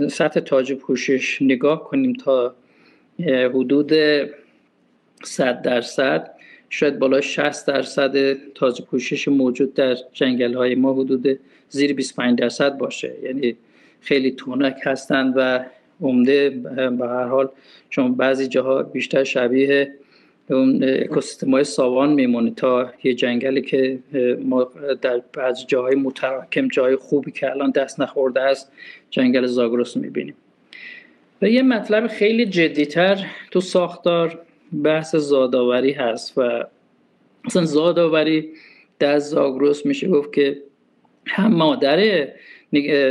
سطح 0.09 0.39
تاج 0.39 0.73
پوشش 0.73 1.41
نگاه 1.41 1.83
کنیم 1.83 2.13
تا 2.13 2.55
حدود 3.25 3.93
100 5.23 5.61
درصد 5.61 6.31
شاید 6.69 6.99
بالا 6.99 7.21
60 7.21 7.67
درصد 7.67 8.33
تاج 8.53 8.81
پوشش 8.81 9.27
موجود 9.27 9.73
در 9.73 9.97
جنگل 10.13 10.53
های 10.53 10.75
ما 10.75 10.93
حدود 10.93 11.39
زیر 11.69 11.93
25 11.93 12.39
درصد 12.39 12.77
باشه. 12.77 13.13
یعنی 13.23 13.57
خیلی 14.01 14.31
تونک 14.31 14.75
هستند 14.83 15.33
و 15.37 15.65
عمده 16.01 16.49
به 16.49 17.07
هر 17.07 17.27
حال 17.27 17.49
چون 17.89 18.15
بعضی 18.15 18.47
جاها 18.47 18.83
بیشتر 18.83 19.23
شبیه 19.23 19.93
اون 20.51 20.83
اکوسیستم 20.83 21.51
های 21.51 21.63
ساوان 21.63 22.13
میمونه 22.13 22.51
تا 22.51 22.91
یه 23.03 23.13
جنگلی 23.13 23.61
که 23.61 23.99
ما 24.45 24.71
در 25.01 25.21
بعض 25.33 25.65
جاهای 25.65 25.95
متراکم 25.95 26.67
جای 26.67 26.95
خوبی 26.95 27.31
که 27.31 27.51
الان 27.51 27.71
دست 27.71 27.99
نخورده 27.99 28.41
است 28.41 28.71
جنگل 29.09 29.45
زاگرس 29.45 29.97
می‌بینیم. 29.97 30.35
و 31.41 31.49
یه 31.49 31.61
مطلب 31.61 32.07
خیلی 32.07 32.45
جدیتر 32.45 33.25
تو 33.51 33.61
ساختار 33.61 34.39
بحث 34.83 35.15
زادآوری 35.15 35.91
هست 35.91 36.37
و 36.37 36.63
مثلا 37.45 37.65
زادآوری 37.65 38.49
در 38.99 39.19
زاگرس 39.19 39.85
میشه 39.85 40.07
گفت 40.07 40.33
که 40.33 40.57
هم 41.27 41.53
مادر 41.53 42.27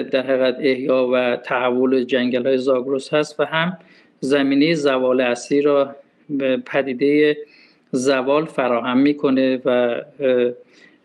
در 0.02 0.22
حقیقت 0.22 0.56
احیا 0.60 1.08
و 1.12 1.36
تحول 1.36 2.04
جنگل 2.04 2.46
های 2.46 2.58
زاگرس 2.58 3.14
هست 3.14 3.40
و 3.40 3.44
هم 3.44 3.78
زمینه 4.20 4.74
زوال 4.74 5.20
اصلی 5.20 5.62
را 5.62 5.96
پدیده 6.66 7.36
زوال 7.92 8.44
فراهم 8.44 8.98
می‌کنه 8.98 9.60
و 9.64 10.00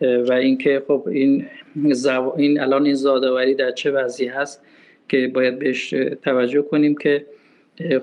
و 0.02 0.34
اینکه 0.34 0.84
خب 0.88 1.04
این 1.12 1.46
این 2.38 2.60
الان 2.60 2.86
این 2.86 2.94
زادآوری 2.94 3.56
در 3.56 3.72
چه 3.72 3.92
وضعی 3.92 4.28
هست 4.28 4.62
که 5.10 5.32
باید 5.34 5.60
بهش 5.60 5.90
توجه 6.24 6.62
کنیم 6.62 6.96
که 6.96 7.26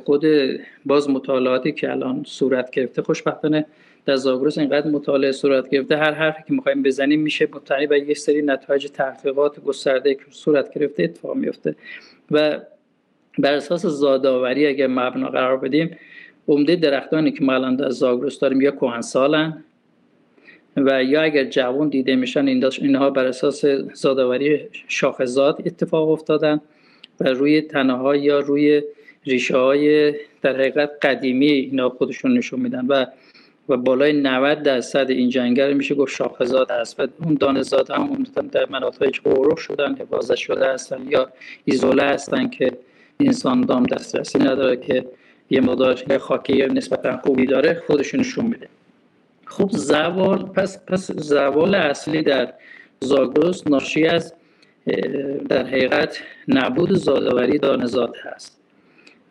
خود 0.05 0.25
باز 0.85 1.11
مطالعاتی 1.11 1.73
که 1.73 1.91
الان 1.91 2.23
صورت 2.27 2.71
گرفته 2.71 3.03
خوشبختانه 3.03 3.67
در 4.05 4.17
زاگرس 4.17 4.59
اینقدر 4.59 4.91
مطالعه 4.91 5.33
صورت 5.33 5.71
گرفته 5.71 5.97
هر 5.97 6.13
حرفی 6.13 6.43
که 6.49 6.55
می‌خوایم 6.55 6.83
بزنیم 6.83 7.21
میشه 7.21 7.49
مبتنی 7.55 7.87
بر 7.87 7.97
یک 7.97 8.19
سری 8.19 8.43
نتایج 8.43 8.87
تحقیقات 8.91 9.61
گسترده 9.61 10.15
که 10.15 10.23
صورت 10.31 10.75
گرفته 10.75 11.03
اتفاق 11.03 11.37
میفته 11.37 11.75
و 12.31 12.61
بر 13.39 13.55
اساس 13.55 13.87
زادآوری 13.87 14.67
اگر 14.67 14.87
مبنا 14.87 15.29
قرار 15.29 15.57
بدیم 15.57 15.97
عمده 16.49 16.77
درختانی 16.77 17.33
که 17.33 17.45
ما 17.45 17.59
در 17.59 17.91
زاگرس 17.91 18.39
داریم 18.39 18.61
یا 18.61 18.71
کهنسالن 18.71 19.65
و 20.77 21.05
یا 21.05 21.23
اگر 21.23 21.45
جوان 21.45 21.89
دیده 21.89 22.17
میشن 22.17 22.47
اینها 22.47 23.11
بر 23.11 23.27
اساس 23.27 23.65
زادآوری 23.93 24.61
شاخزاد 24.89 25.63
اتفاق 25.67 26.09
افتادن 26.09 26.61
و 27.21 27.29
روی 27.29 27.61
تنه 27.61 28.19
یا 28.19 28.39
روی 28.39 28.83
ریشه 29.25 29.57
های 29.57 30.15
در 30.43 30.57
حقیقت 30.57 30.91
قدیمی 31.03 31.47
اینا 31.47 31.89
خودشون 31.89 32.39
نشون 32.39 32.61
میدن 32.61 32.87
و 32.87 33.07
و 33.69 33.77
بالای 33.77 34.13
90 34.13 34.63
درصد 34.63 35.11
این 35.11 35.29
جنگل 35.29 35.73
میشه 35.73 35.95
گفت 35.95 36.15
شاخزاد 36.15 36.71
هست 36.71 37.01
و 37.01 37.07
اون 37.25 37.35
دانزاد 37.35 37.91
هم 37.91 38.27
در 38.53 38.67
مناطقی 38.71 39.11
که 39.11 39.21
شدن 39.57 39.95
حفاظت 39.95 40.35
شده 40.35 40.67
هستن 40.67 41.07
یا 41.09 41.29
ایزوله 41.65 42.03
هستن 42.03 42.49
که 42.49 42.73
انسان 43.21 43.61
دام 43.61 43.83
دسترسی 43.83 44.39
نداره 44.39 44.77
که 44.77 45.05
یه 45.53 45.61
مقدار 45.61 46.19
خاکی 46.19 46.67
نسبتا 46.67 47.17
خوبی 47.17 47.47
داره 47.47 47.83
خودشون 47.87 48.21
نشون 48.21 48.45
میده. 48.45 48.69
خب 49.47 49.71
زوال 49.71 50.43
پس 50.43 50.85
پس 50.87 51.13
زوال 51.13 51.75
اصلی 51.75 52.23
در 52.23 52.53
زاگرس 53.01 53.67
ناشی 53.67 54.07
از 54.07 54.35
در 55.49 55.67
حقیقت 55.67 56.19
نبود 56.49 56.93
زادآوری 56.93 57.59
دانزاد 57.59 58.15
هست. 58.23 58.61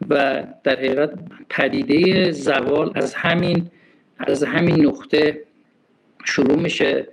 و 0.10 0.44
در 0.64 0.76
حقیقت 0.76 1.12
پدیده 1.50 2.32
زوال 2.32 2.92
از 2.96 3.14
همین 3.14 3.70
از 4.18 4.44
همین 4.44 4.86
نقطه 4.86 5.44
شروع 6.26 6.60
میشه 6.60 7.08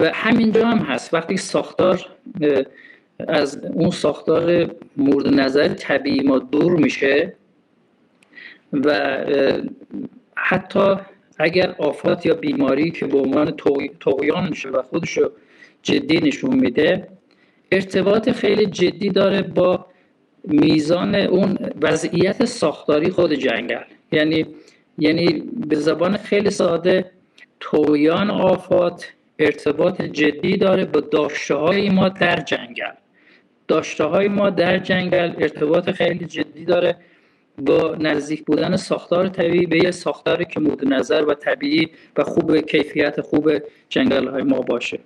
و 0.00 0.10
همینجا 0.14 0.66
هم 0.66 0.78
هست. 0.78 1.14
وقتی 1.14 1.36
ساختار 1.36 2.06
از 3.28 3.58
اون 3.64 3.90
ساختار 3.90 4.74
مورد 4.96 5.28
نظر 5.28 5.68
طبیعی 5.68 6.20
ما 6.20 6.38
دور 6.38 6.72
میشه 6.72 7.32
و 8.72 9.18
حتی 10.36 10.96
اگر 11.38 11.74
آفات 11.78 12.26
یا 12.26 12.34
بیماری 12.34 12.90
که 12.90 13.06
به 13.06 13.18
عنوان 13.18 13.50
توقیان 14.00 14.48
میشه 14.48 14.68
و 14.68 14.82
خودشو 14.82 15.30
جدی 15.82 16.20
نشون 16.20 16.54
میده 16.54 17.08
ارتباط 17.72 18.30
خیلی 18.30 18.66
جدی 18.66 19.10
داره 19.10 19.42
با 19.42 19.86
میزان 20.44 21.14
اون 21.14 21.58
وضعیت 21.82 22.44
ساختاری 22.44 23.10
خود 23.10 23.32
جنگل. 23.32 23.84
یعنی 24.12 24.46
یعنی 24.98 25.42
به 25.68 25.76
زبان 25.76 26.16
خیلی 26.16 26.50
ساده 26.50 27.10
تویان 27.60 28.30
آفات 28.30 29.12
ارتباط 29.38 30.02
جدی 30.02 30.56
داره 30.56 30.84
با 30.84 31.00
داشته 31.00 31.54
های 31.54 31.90
ما 31.90 32.08
در 32.08 32.36
جنگل. 32.36 32.92
داشته 33.68 34.04
های 34.04 34.28
ما 34.28 34.50
در 34.50 34.78
جنگل 34.78 35.32
ارتباط 35.38 35.90
خیلی 35.90 36.24
جدی 36.24 36.64
داره 36.64 36.96
با 37.58 37.96
نزدیک 38.00 38.44
بودن 38.44 38.76
ساختار 38.76 39.28
طبیعی 39.28 39.66
به 39.66 39.84
یه 39.84 39.90
ساختاری 39.90 40.44
که 40.44 40.60
مورد 40.60 40.84
نظر 40.84 41.24
و 41.24 41.34
طبیعی 41.34 41.88
و 42.16 42.24
خوب 42.24 42.56
کیفیت 42.56 43.20
خوب 43.20 43.50
جنگل 43.88 44.28
های 44.28 44.42
ما 44.42 44.60
باشه. 44.60 44.98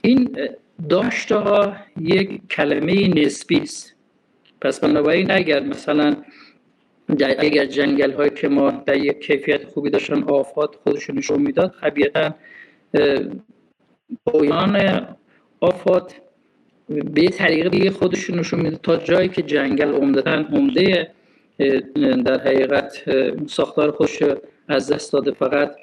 این 0.00 0.38
داشته 0.88 1.36
ها 1.36 1.76
یک 2.00 2.40
کلمه 2.50 3.08
نسبی 3.08 3.56
است. 3.58 3.94
پس 4.60 4.80
بنابراین 4.80 5.30
اگر 5.30 5.60
مثلا 5.60 6.16
اگر 7.18 7.64
جنگل 7.64 8.12
های 8.12 8.30
که 8.30 8.48
ما 8.48 8.70
در 8.70 8.96
یک 8.96 9.20
کیفیت 9.20 9.64
خوبی 9.64 9.90
داشتن 9.90 10.22
آفات 10.22 10.76
خودشون 10.84 11.18
نشون 11.18 11.42
می‌داد 11.42 11.74
طبیعتا 11.80 12.34
پایان 14.26 15.06
آفات 15.60 16.14
به 16.88 17.22
یه 17.22 17.28
طریق 17.28 17.68
دیگه 17.68 17.90
خودشون 17.90 18.38
نشون 18.38 18.60
میده 18.60 18.76
تا 18.76 18.96
جایی 18.96 19.28
که 19.28 19.42
جنگل 19.42 19.94
عمدتا 19.94 20.30
عمده 20.30 21.10
در 22.24 22.40
حقیقت 22.40 23.02
ساختار 23.46 23.90
خوش 23.90 24.18
از 24.68 24.92
دست 24.92 25.12
داده 25.12 25.32
فقط 25.32 25.76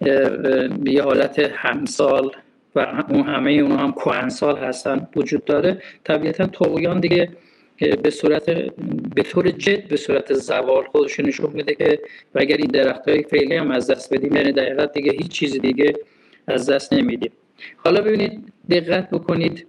به 0.00 0.92
یه 0.92 1.02
حالت 1.02 1.38
همسال 1.38 2.30
و 2.74 3.04
اون 3.08 3.22
همه 3.22 3.50
اون 3.50 3.78
هم 3.78 3.92
کوهنسال 3.92 4.56
هستن 4.56 5.08
وجود 5.16 5.44
داره. 5.44 5.82
طبیعتا 6.04 6.46
توقیان 6.46 7.00
دیگه 7.00 7.28
به 8.02 8.10
صورت 8.10 8.50
به 9.14 9.22
طور 9.22 9.50
جد 9.50 9.88
به 9.88 9.96
صورت 9.96 10.34
زوال 10.34 10.84
خودش 10.84 11.20
نشون 11.20 11.50
میده 11.52 11.74
که 11.74 12.00
و 12.34 12.38
اگر 12.38 12.56
این 12.56 12.66
درخت 12.66 13.08
های 13.08 13.22
فعلی 13.22 13.56
هم 13.56 13.70
از 13.70 13.90
دست 13.90 14.14
بدیم 14.14 14.36
یعنی 14.36 14.52
دقیقت 14.52 14.92
دیگه 14.92 15.12
هیچ 15.12 15.28
چیز 15.28 15.60
دیگه 15.60 15.94
از 16.46 16.70
دست 16.70 16.92
نمیدیم. 16.92 17.32
حالا 17.76 18.00
ببینید 18.00 18.52
دقت 18.70 19.10
بکنید. 19.10 19.66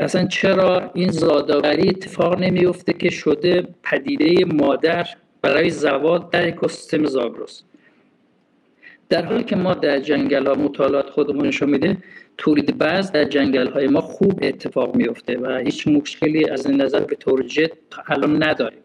اصلا 0.00 0.26
چرا 0.26 0.90
این 0.94 1.10
زادآوری 1.10 1.88
اتفاق 1.88 2.38
نمیفته 2.38 2.92
که 2.92 3.10
شده 3.10 3.68
پدیده 3.82 4.44
مادر 4.44 5.06
برای 5.42 5.70
زوال 5.70 6.28
در 6.32 6.48
اکوسیستم 6.48 7.04
زاگرس 7.04 7.62
در 9.08 9.24
حالی 9.24 9.44
که 9.44 9.56
ما 9.56 9.74
در 9.74 9.98
جنگل 9.98 10.46
ها 10.46 10.54
مطالعات 10.54 11.10
خودمون 11.10 11.46
نشون 11.46 11.70
میده 11.70 11.96
تولید 12.38 12.78
بعض 12.78 13.12
در 13.12 13.24
جنگل 13.24 13.66
های 13.66 13.86
ما 13.86 14.00
خوب 14.00 14.38
اتفاق 14.42 14.96
میفته 14.96 15.38
و 15.38 15.56
هیچ 15.56 15.88
مشکلی 15.88 16.50
از 16.50 16.66
این 16.66 16.82
نظر 16.82 17.00
به 17.00 17.16
طور 17.16 17.42
جد 17.42 17.72
الان 18.08 18.42
نداریم. 18.42 18.78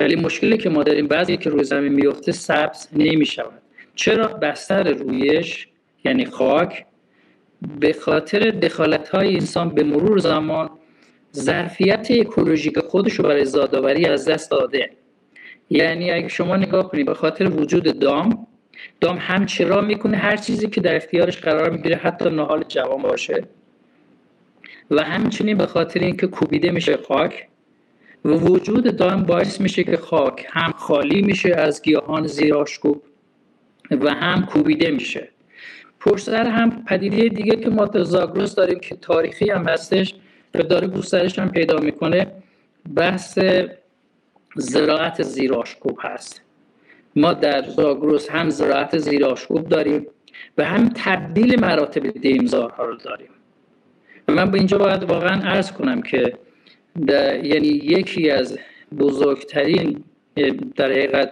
ولی 0.00 0.16
مشکلی 0.16 0.58
که 0.58 0.70
ما 0.70 0.82
داریم 0.82 1.06
بعضی 1.06 1.36
که 1.36 1.50
روی 1.50 1.64
زمین 1.64 1.92
میفته 1.92 2.32
سبز 2.32 2.88
نمی 2.92 3.26
شود 3.26 3.62
چرا؟ 3.94 4.26
بستر 4.26 4.92
رویش 4.92 5.68
یعنی 6.04 6.24
خاک 6.24 6.86
به 7.80 7.92
خاطر 7.92 8.50
دخالت 8.50 9.08
های 9.08 9.34
انسان 9.34 9.68
به 9.68 9.84
مرور 9.84 10.18
زمان 10.18 10.70
ظرفیت 11.36 12.06
اکولوژیک 12.10 12.78
خودش 12.78 13.12
رو 13.12 13.24
برای 13.24 13.44
زادآوری 13.44 14.06
از 14.06 14.28
دست 14.28 14.50
داده. 14.50 14.90
یعنی 15.70 16.10
اگه 16.10 16.28
شما 16.28 16.56
نگاه 16.56 16.88
کنید 16.88 17.06
به 17.06 17.14
خاطر 17.14 17.48
وجود 17.48 17.98
دام 17.98 18.46
دام 19.00 19.16
همچرا 19.20 19.80
می‌کنه؟ 19.80 20.16
هر 20.16 20.36
چیزی 20.36 20.68
که 20.68 20.80
در 20.80 20.96
اختیارش 20.96 21.38
قرار 21.38 21.70
می‌گیره 21.70 21.96
حتی 21.96 22.30
نهال 22.30 22.64
جوان 22.68 23.02
باشه. 23.02 23.44
و 24.90 25.02
همچنین 25.02 25.58
به 25.58 25.66
خاطر 25.66 26.00
اینکه 26.00 26.26
کوبیده 26.26 26.70
میشه 26.70 26.96
خاک 26.96 27.48
و 28.24 28.28
وجود 28.28 28.96
دام 28.96 29.22
باعث 29.22 29.60
میشه 29.60 29.84
که 29.84 29.96
خاک 29.96 30.46
هم 30.50 30.72
خالی 30.72 31.22
میشه 31.22 31.54
از 31.54 31.82
گیاهان 31.82 32.26
زیراشکوب 32.26 33.02
و 33.90 34.10
هم 34.14 34.46
کوبیده 34.46 34.90
میشه. 34.90 35.31
پشت 36.06 36.28
هم 36.28 36.84
پدیده 36.84 37.28
دیگه 37.28 37.56
که 37.56 37.70
ما 37.70 37.84
در 37.84 38.02
زاگرس 38.02 38.54
داریم 38.54 38.80
که 38.80 38.96
تاریخی 38.96 39.50
هم 39.50 39.68
هستش 39.68 40.14
و 40.54 40.62
داره 40.62 40.88
گسترش 40.88 41.38
هم 41.38 41.50
پیدا 41.50 41.76
می‌کنه 41.78 42.26
بحث 42.94 43.38
زراعت 44.56 45.22
زیراشکوب 45.22 45.98
هست. 46.02 46.42
ما 47.16 47.32
در 47.32 47.68
زاگرس 47.68 48.30
هم 48.30 48.50
زراعت 48.50 48.98
زیراشکوب 48.98 49.68
داریم 49.68 50.06
و 50.58 50.64
هم 50.64 50.90
تبدیل 50.94 51.60
مراتب 51.60 52.10
دیمزارها 52.10 52.84
رو 52.84 52.96
داریم. 52.96 53.28
و 54.28 54.32
من 54.32 54.50
به 54.50 54.58
اینجا 54.58 54.78
باید 54.78 55.04
واقعا 55.04 55.42
عرض 55.42 55.72
کنم 55.72 56.02
که 56.02 56.38
یعنی 57.42 57.68
یکی 57.68 58.30
از 58.30 58.58
بزرگترین 58.98 60.04
در 60.76 60.90
حقیقت 60.90 61.30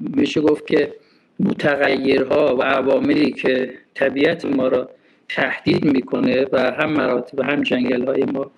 میشه 0.00 0.40
گفت 0.40 0.66
که 0.66 0.94
متغیرها 1.40 2.56
و 2.56 2.62
عواملی 2.62 3.30
که 3.30 3.74
طبیعت 3.94 4.44
ما 4.44 4.68
را 4.68 4.90
تهدید 5.28 5.84
می‌کنه 5.84 6.46
و 6.52 6.70
هم 6.70 6.92
مراتب 6.92 7.40
هم 7.40 7.62
جنگل 7.62 8.06
های 8.06 8.24
ما 8.24 8.50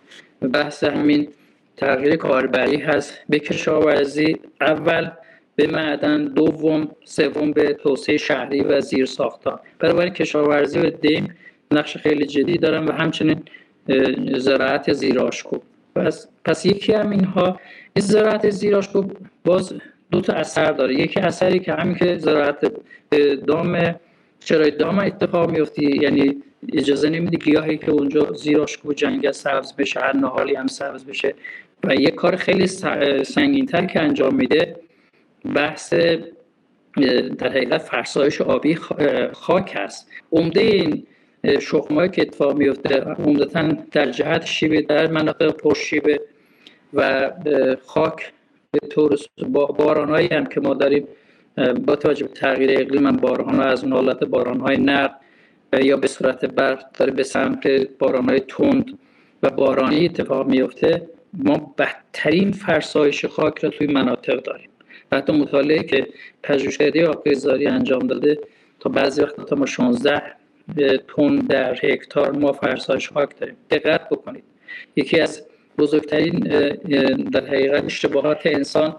بحث 0.52 0.84
همین 0.84 1.28
تغییر 1.76 2.16
کاربری 2.16 2.76
هست. 2.76 3.18
به 3.28 3.38
کشاورزی 3.38 4.36
اول 4.60 5.10
به 5.56 5.66
معدن 5.66 6.24
دوم 6.24 6.88
سوم 7.04 7.52
به 7.52 7.72
توسعه 7.74 8.16
شهری 8.16 8.60
و 8.60 8.80
زیر 8.80 9.06
ساختها 9.06 9.60
برای 9.78 10.10
کشاورزی 10.10 10.78
و 10.78 10.90
دیم 10.90 11.36
نقش 11.70 11.96
خیلی 11.96 12.26
جدی 12.26 12.58
دارن 12.58 12.84
و 12.84 12.92
همچنین 12.92 13.42
زراعت 14.36 14.92
زیراشکوب. 14.92 15.62
پس, 15.96 16.28
پس 16.44 16.66
یکی 16.66 16.92
هم 16.92 17.10
اینها 17.10 17.60
این 17.94 18.04
زراعت 18.04 18.50
زیراشکوب 18.50 19.16
باز 19.44 19.74
دو 20.10 20.20
تا 20.20 20.32
اثر 20.32 20.72
داره. 20.72 20.94
یکی 20.94 21.20
اثری 21.20 21.58
که 21.60 21.72
همین 21.72 21.94
که 21.94 22.18
زراعت 22.18 22.72
دام 23.46 23.94
چرای 24.40 24.70
دام 24.70 24.98
اتفاق 24.98 25.50
میفتی 25.50 25.98
یعنی 26.02 26.42
اجازه 26.72 27.10
نمیده 27.10 27.36
گیاهی 27.36 27.78
که 27.78 27.90
اونجا 27.90 28.32
زیراشکوب 28.32 28.92
جنگل 28.92 29.32
سبز 29.32 29.76
بشه 29.76 30.00
هر 30.00 30.16
نهالی 30.16 30.54
هم 30.54 30.66
سبز 30.66 31.04
بشه. 31.04 31.34
و 31.84 31.94
یه 31.94 32.10
کار 32.10 32.36
خیلی 32.36 32.66
سنگینتر 33.24 33.86
که 33.86 34.00
انجام 34.00 34.34
میده 34.34 34.76
بحث 35.54 35.94
در 37.38 37.48
حقیقت 37.48 37.82
فرسایش 37.82 38.40
آبی 38.40 38.74
خاک 39.32 39.72
هست. 39.76 40.10
عمده 40.32 40.60
این 40.60 41.06
شخمایی 41.60 42.10
که 42.10 42.22
اتفاق 42.22 42.56
میفته 42.56 43.00
عمدتا 43.00 43.62
در 43.92 44.10
جهت 44.10 44.44
شیبه 44.44 44.82
در 44.82 45.06
مناطق 45.06 45.50
پرشیبه 45.50 46.20
و 46.94 47.30
خاک 47.86 48.32
به 48.72 48.78
طور 48.88 49.16
باران 49.48 50.14
هم 50.14 50.46
که 50.46 50.60
ما 50.60 50.74
داریم 50.74 51.08
با 51.86 51.96
توجه 51.96 52.26
به 52.26 52.32
تغییر 52.32 52.80
اقلیم 52.80 53.06
هم 53.06 53.16
باران 53.16 53.54
ها 53.54 53.64
از 53.64 53.84
اون 53.84 53.92
حالت 53.92 54.24
باران 54.24 54.60
های 54.60 54.76
نرم 54.76 55.14
یا 55.82 55.96
به 55.96 56.06
صورت 56.06 56.44
برق 56.44 56.92
داره 56.92 57.12
به 57.12 57.22
سمت 57.22 57.66
باران 57.98 58.28
های 58.28 58.40
تند 58.40 58.98
و 59.42 59.50
بارانی 59.50 60.04
اتفاق 60.04 60.46
میفته 60.46 61.08
ما 61.32 61.74
بدترین 61.78 62.52
فرسایش 62.52 63.24
خاک 63.24 63.58
را 63.58 63.70
توی 63.70 63.86
مناطق 63.86 64.42
داریم. 64.42 64.68
و 65.12 65.16
حتی 65.16 65.32
مطالعه 65.32 65.82
که 65.82 66.06
پژوهشکده 66.42 67.06
آبگذاری 67.06 67.66
انجام 67.66 68.06
داده 68.06 68.38
تا 68.80 68.90
بعضی 68.90 69.22
وقت 69.22 69.46
تا 69.46 69.56
ما 69.56 69.66
16 69.66 70.22
تن 71.16 71.36
در 71.36 71.78
هکتار 71.82 72.32
ما 72.32 72.52
فرسایش 72.52 73.08
خاک 73.08 73.38
داریم. 73.40 73.56
دقت 73.70 74.08
بکنید. 74.08 74.44
یکی 74.96 75.20
از 75.20 75.49
بزرگترین 75.80 76.38
در 77.32 77.46
حقیقت 77.46 77.84
اشتباهات 77.84 78.40
انسان 78.44 78.96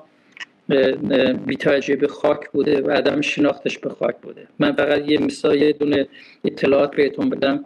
بیتوجهی 1.45 1.95
به 1.95 2.07
خاک 2.07 2.49
بوده 2.53 2.81
و 2.81 2.91
عدم 2.91 3.21
شناختش 3.21 3.77
به 3.77 3.89
خاک 3.89 4.15
بوده. 4.21 4.47
من 4.59 4.71
فقط 4.71 5.09
یه 5.09 5.19
مثال 5.19 5.61
یه 5.61 5.73
دونه 5.73 6.07
اطلاعات 6.45 6.95
بهتون 6.95 7.29
بدم. 7.29 7.65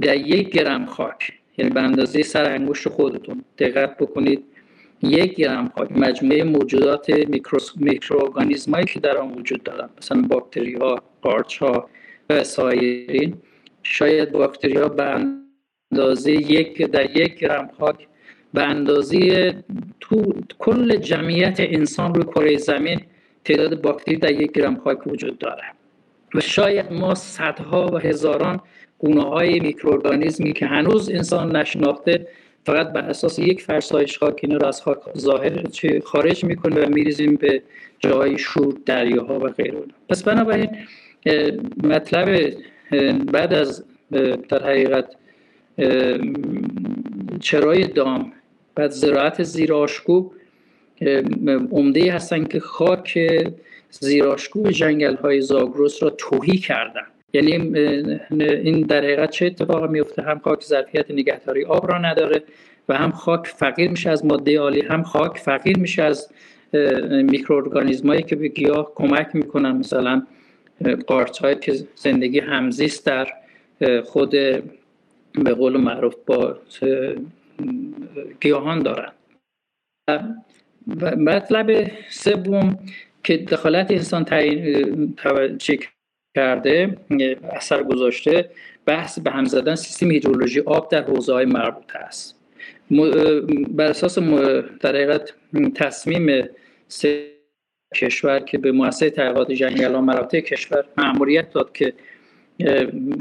در 0.00 0.16
یک 0.16 0.50
گرم 0.50 0.86
خاک 0.86 1.32
یعنی 1.58 1.70
به 1.70 1.80
اندازه 1.80 2.22
سر 2.22 2.52
انگشت 2.52 2.88
خودتون 2.88 3.44
دقت 3.58 3.96
بکنید. 3.96 4.44
یک 5.02 5.34
گرم 5.34 5.72
خاک 5.76 5.92
مجموعه 5.92 6.44
موجودات 6.44 7.10
میکرو 7.10 8.32
هایی 8.72 8.84
که 8.86 9.00
در 9.00 9.16
آن 9.16 9.32
وجود 9.32 9.62
دارن 9.62 9.88
مثلا 9.98 10.22
باکتری 10.22 10.74
ها 10.74 11.02
قارچ 11.22 11.58
ها 11.58 11.88
و 12.30 12.44
سایرین 12.44 13.34
شاید 13.82 14.32
باکتری 14.32 14.76
ها 14.76 14.88
به 14.88 15.26
اندازه 15.92 16.32
یک 16.32 16.82
در 16.82 17.16
یک 17.16 17.38
گرم 17.38 17.70
خاک 17.78 18.06
به 18.54 18.62
اندازه 18.62 19.54
تو 20.00 20.32
کل 20.58 20.96
جمعیت 20.96 21.56
انسان 21.58 22.14
روی 22.14 22.24
کره 22.24 22.56
زمین 22.56 23.00
تعداد 23.44 23.80
باکتری 23.80 24.16
در 24.16 24.30
یک 24.30 24.52
گرم 24.52 24.76
خاک 24.76 25.06
وجود 25.06 25.38
داره. 25.38 25.62
و 26.34 26.40
شاید 26.40 26.92
ما 26.92 27.14
صدها 27.14 27.86
و 27.86 27.98
هزاران 27.98 28.60
گونه 28.98 29.22
های 29.22 29.60
میکروارگانیزمی 29.60 30.52
که 30.52 30.66
هنوز 30.66 31.10
انسان 31.10 31.56
نشناخته 31.56 32.26
فقط 32.66 32.92
بر 32.92 33.00
اساس 33.00 33.38
یک 33.38 33.62
فرسایش 33.62 34.18
خاک 34.18 34.40
اینا 34.42 34.56
رو 34.56 34.66
از 34.66 34.82
خاک 34.82 34.98
ظاهر 35.18 35.62
خارج 36.04 36.44
می‌کنه 36.44 36.86
و 36.86 36.88
میریزیم 36.88 37.36
به 37.36 37.62
جای 37.98 38.38
شور 38.38 38.74
دریاها 38.86 39.38
و 39.38 39.48
غیره 39.48 39.78
پس 40.08 40.22
بنابراین 40.22 40.70
مطلب 41.84 42.54
بعد 43.32 43.54
از 43.54 43.84
در 44.48 44.62
حقیقت 44.62 45.16
چرای 47.40 47.86
دام 47.86 48.32
بعد 48.74 48.90
زراعت 48.90 49.42
زیر 49.42 49.74
آشکوب 49.74 50.34
عمده 51.72 52.12
هستن 52.12 52.44
که 52.44 52.60
خاک 52.60 53.18
زیراشکوب 53.90 54.70
جنگل 54.70 55.16
های 55.16 55.40
زاگرس 55.40 56.02
را 56.02 56.10
توهی 56.10 56.58
کردن. 56.58 57.06
یعنی 57.32 57.78
این 58.40 58.80
در 58.80 59.04
حقیقت 59.04 59.30
چه 59.30 59.46
اتفاق 59.46 59.90
میفته 59.90 60.22
هم 60.22 60.38
خاک 60.38 60.62
ظرفیت 60.62 61.10
نگهداری 61.10 61.64
آب 61.64 61.90
را 61.90 61.98
نداره 61.98 62.42
و 62.88 62.96
هم 62.96 63.10
خاک 63.10 63.46
فقیر 63.46 63.90
میشه 63.90 64.10
از 64.10 64.24
ماده 64.24 64.58
عالی 64.58 64.80
هم 64.80 65.02
خاک 65.02 65.38
فقیر 65.38 65.78
میشه 65.78 66.02
از 66.02 66.28
میکروارگانیسمایی 67.10 68.22
که 68.22 68.36
به 68.36 68.48
گیاه 68.48 68.92
کمک 68.94 69.28
می‌کنن. 69.34 69.72
مثلا 69.72 70.22
قارچ 71.06 71.42
که 71.60 71.72
زندگی 71.94 72.40
همزیست 72.40 73.06
در 73.06 73.28
خود 74.04 74.30
به 74.30 75.54
قول 75.58 75.76
معروف 75.76 76.14
با 76.26 76.56
گیاهان 78.40 78.82
دارن. 78.82 79.12
و 81.00 81.16
مطلب 81.16 81.90
سوم 82.08 82.78
که 83.24 83.36
دخالت 83.36 83.90
انسان 83.90 84.24
تعیین 84.24 85.16
کرده 86.34 86.96
اثر 87.52 87.82
گذاشته 87.82 88.50
بحث 88.86 89.18
به 89.18 89.30
هم 89.30 89.44
زدن 89.44 89.74
سیستم 89.74 90.10
هیدرولوژی 90.10 90.60
آب 90.60 90.90
در 90.90 91.04
حوزه 91.04 91.32
های 91.32 91.44
مربوطه 91.44 91.98
است 91.98 92.40
بر 93.70 93.84
اساس 93.84 94.18
در 94.80 95.20
تصمیم 95.74 96.48
سه 96.88 97.34
کشور 97.94 98.38
که 98.38 98.58
به 98.58 98.72
مؤسسه 98.72 99.10
تحقیقات 99.10 99.52
جنگلان 99.52 100.04
مراتع 100.04 100.40
کشور 100.40 100.84
مأموریت 100.98 101.50
داد 101.50 101.72
که 101.72 101.92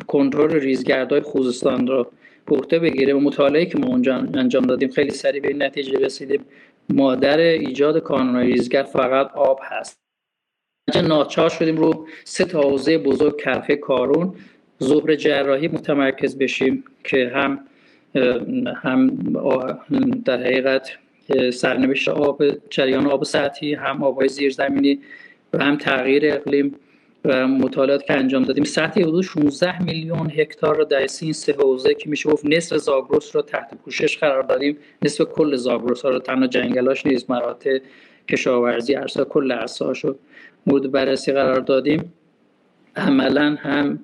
کنترل 0.07 0.51
ریزگردهای 0.51 1.21
خوزستان 1.21 1.87
را 1.87 2.11
به 2.45 2.79
بگیره 2.79 3.13
و 3.13 3.19
مطالعه 3.19 3.65
که 3.65 3.77
ما 3.77 3.87
اونجا 3.87 4.15
انجام 4.15 4.63
دادیم 4.63 4.89
خیلی 4.89 5.11
سریع 5.11 5.41
به 5.41 5.53
نتیجه 5.53 5.99
رسیدیم. 5.99 6.45
مادر 6.89 7.37
ایجاد 7.37 7.99
کانون 7.99 8.35
ریزگرد 8.35 8.85
فقط 8.85 9.31
آب 9.31 9.59
هست. 9.63 9.99
ناچار 10.95 11.49
شدیم 11.49 11.77
رو 11.77 12.07
سه 12.23 12.45
تا 12.45 12.61
حوزه 12.61 12.97
بزرگ 12.97 13.37
کرخه 13.37 13.75
کارون. 13.75 14.35
ظهر 14.83 15.15
جراحی 15.15 15.67
متمرکز 15.67 16.37
بشیم 16.37 16.83
که 17.03 17.31
هم 17.35 17.59
هم 18.83 19.07
در 20.25 20.43
حقیقت 20.43 20.91
سرنوشت 21.53 22.09
آب 22.09 22.43
جریان 22.69 23.07
آب 23.07 23.23
سطحی 23.23 23.73
هم 23.73 24.03
آبهای 24.03 24.27
زیرزمینی 24.27 24.99
و 25.53 25.63
هم 25.63 25.77
تغییر 25.77 26.33
اقلیم. 26.33 26.75
و 27.25 27.47
مطالعات 27.47 28.05
که 28.05 28.13
انجام 28.13 28.43
دادیم. 28.43 28.63
سطح 28.63 29.01
حدود 29.01 29.23
16 29.23 29.83
میلیون 29.83 30.29
هکتار 30.29 30.77
رو 30.77 30.83
در 30.85 30.97
این 30.97 31.33
سه 31.33 31.53
حوزه 31.53 31.93
که 31.93 32.09
میشه 32.09 32.29
گفت 32.29 32.45
نصف 32.45 32.77
زاگرس 32.77 33.35
رو 33.35 33.41
تحت 33.41 33.73
پوشش 33.85 34.17
قرار 34.17 34.43
دادیم. 34.43 34.77
نصف 35.01 35.25
کل 35.25 35.55
زاگرس 35.55 36.01
ها 36.01 36.09
رو. 36.09 36.19
تنها 36.19 36.47
جنگلاش 36.47 37.05
نیز 37.05 37.25
مراتع 37.29 37.79
کشاورزی 38.29 38.95
ارسا 38.95 39.25
کل 39.25 39.51
ارساش 39.51 40.05
رو 40.05 40.15
مورد 40.67 40.91
بررسی 40.91 41.31
قرار 41.31 41.59
دادیم. 41.59 42.13
عملا 42.95 43.57
هم 43.59 43.99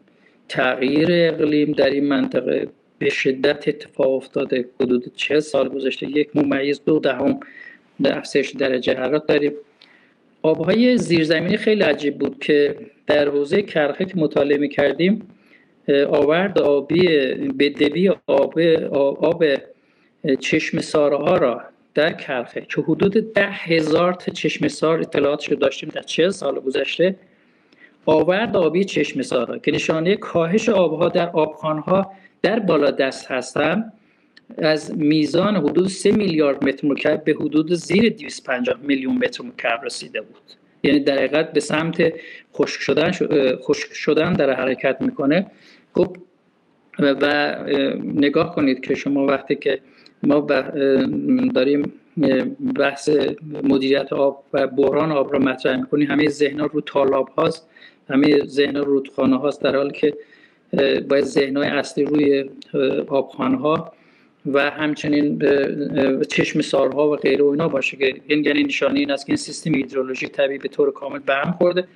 تغییر 0.50 1.08
اقلیم 1.12 1.72
در 1.72 1.90
این 1.90 2.08
منطقه 2.08 2.68
به 3.00 3.10
شدت 3.10 3.68
اتفاق 3.68 4.14
افتاده. 4.14 4.70
حدود 4.82 5.12
چه 5.16 5.40
سال 5.40 5.70
گذشته. 5.70 6.08
یک 6.08 6.30
ممیز 6.36 6.82
دو 6.86 7.00
دهم 7.00 7.40
در 8.02 8.18
افزایش 8.18 8.50
درجه 8.50 8.94
حرارت 8.94 9.28
داریم. 9.28 9.54
آبهای 10.42 10.98
زیرزمینی 10.98 11.58
خیلی 11.58 11.84
عجیب 11.84 12.18
بود 12.18 12.40
که 12.40 12.76
در 13.08 13.30
حوزه 13.30 13.62
کرخه 13.62 14.06
که 14.06 14.18
مطالعه 14.18 14.58
می 14.58 14.70
کردیم 14.70 15.28
آورد 16.10 16.60
آبی 16.60 17.08
بدوی 17.60 18.10
آب 18.28 18.60
آب 19.20 19.44
چشم 20.40 20.80
ساره 20.80 21.18
ها 21.18 21.38
را 21.38 21.62
در 21.94 22.14
کرخه 22.14 22.62
که 22.62 22.82
حدود 22.82 23.34
ده 23.34 23.50
هزار 23.50 24.14
تا 24.14 24.32
چشم 24.32 24.68
سار 24.68 25.00
اطلاعاتش 25.00 25.50
رو 25.50 25.56
داشتیم 25.56 25.90
در 25.90 26.02
چه 26.02 26.30
سال 26.30 26.60
گذشته 26.60 27.16
آورد 28.06 28.58
آبی 28.58 28.84
چشم 28.84 29.22
ساره 29.22 29.60
که 29.60 29.72
نشانه 29.72 30.16
کاهش 30.16 30.70
آبها 30.70 31.10
در 31.10 31.30
آبخانها 31.30 32.12
در 32.42 32.60
بالا 32.60 32.92
دست 32.92 33.32
هستند 33.32 33.94
از 34.58 34.98
میزان 34.98 35.56
حدود 35.56 35.88
3 35.88 36.12
میلیارد 36.12 36.64
متر 36.64 36.88
مکعب 36.88 37.24
به 37.24 37.32
حدود 37.32 37.74
زیر 37.74 38.10
250 38.10 38.78
میلیون 38.82 39.16
متر 39.16 39.44
مکعب 39.44 39.86
رسیده 39.86 40.22
بود. 40.22 40.42
یعنی 40.84 41.00
در 41.00 41.18
حقیقت 41.18 41.54
به 41.54 41.60
سمت 41.60 42.14
خشک 42.54 42.82
شدن 42.82 43.12
خشک 43.56 43.94
شدن 43.94 44.34
در 44.34 44.54
حرکت 44.54 45.02
می‌کنه. 45.02 45.52
خب 45.94 46.18
و 47.00 47.56
نگاه 48.04 48.56
کنید 48.56 48.80
که 48.80 48.96
شما 48.96 49.26
وقتی 49.26 49.56
که 49.56 49.80
ما 50.24 50.48
داریم 51.56 51.94
بحث 52.76 53.10
مدیریت 53.64 54.14
آب 54.14 54.44
و 54.54 54.68
بحران 54.68 55.12
آب 55.12 55.34
را 55.34 55.40
مطرح 55.40 55.78
می‌کنیم 55.78 56.08
همه 56.08 56.30
ذهن 56.30 56.60
رو 56.60 56.82
تالاب 56.82 57.30
هاست 57.30 57.70
همه 58.10 58.46
ذهن 58.46 58.76
رودخانه 58.76 59.38
هاست 59.38 59.62
در 59.62 59.76
حالی 59.76 59.92
که 59.92 60.14
باید 61.10 61.24
ذهن 61.24 61.58
اصلی 61.58 62.04
روی 62.06 62.50
آبخانه 63.08 63.58
ها 63.58 63.94
و 64.54 64.70
همچنین 64.70 65.44
چشم 66.30 66.62
سارها 66.62 67.12
و 67.12 67.16
غیره 67.16 67.44
و 67.44 67.48
اینا 67.48 67.68
باشه 67.68 67.98
که 67.98 68.16
این 68.28 68.44
یعنی 68.44 68.64
نشانه 68.64 69.00
این 69.00 69.12
است 69.12 69.26
که 69.26 69.30
این 69.30 69.38
سیستم 69.38 69.76
هیدرولوژی 69.76 70.28
طبیعی 70.28 70.60
به 70.60 70.68
طور 70.68 70.92
کامل 70.92 71.20
به 71.20 71.34
هم 71.34 71.52
خورده. 71.52 71.88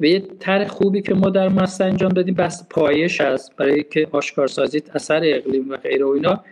و 0.00 0.04
یه 0.04 0.22
طرح 0.38 0.68
خوبی 0.68 1.02
که 1.02 1.14
ما 1.14 1.30
در 1.30 1.48
مست 1.48 1.80
انجام 1.80 2.12
دادیم 2.12 2.34
بحث 2.34 2.62
پایش 2.70 3.20
است 3.20 3.56
برای 3.56 3.82
که 3.82 4.08
آشکارسازی 4.12 4.82
اثر 4.94 5.20
اقلیم 5.24 5.70
و 5.70 5.76
غیره 5.76 6.04
و 6.04 6.08
اینا. 6.08 6.44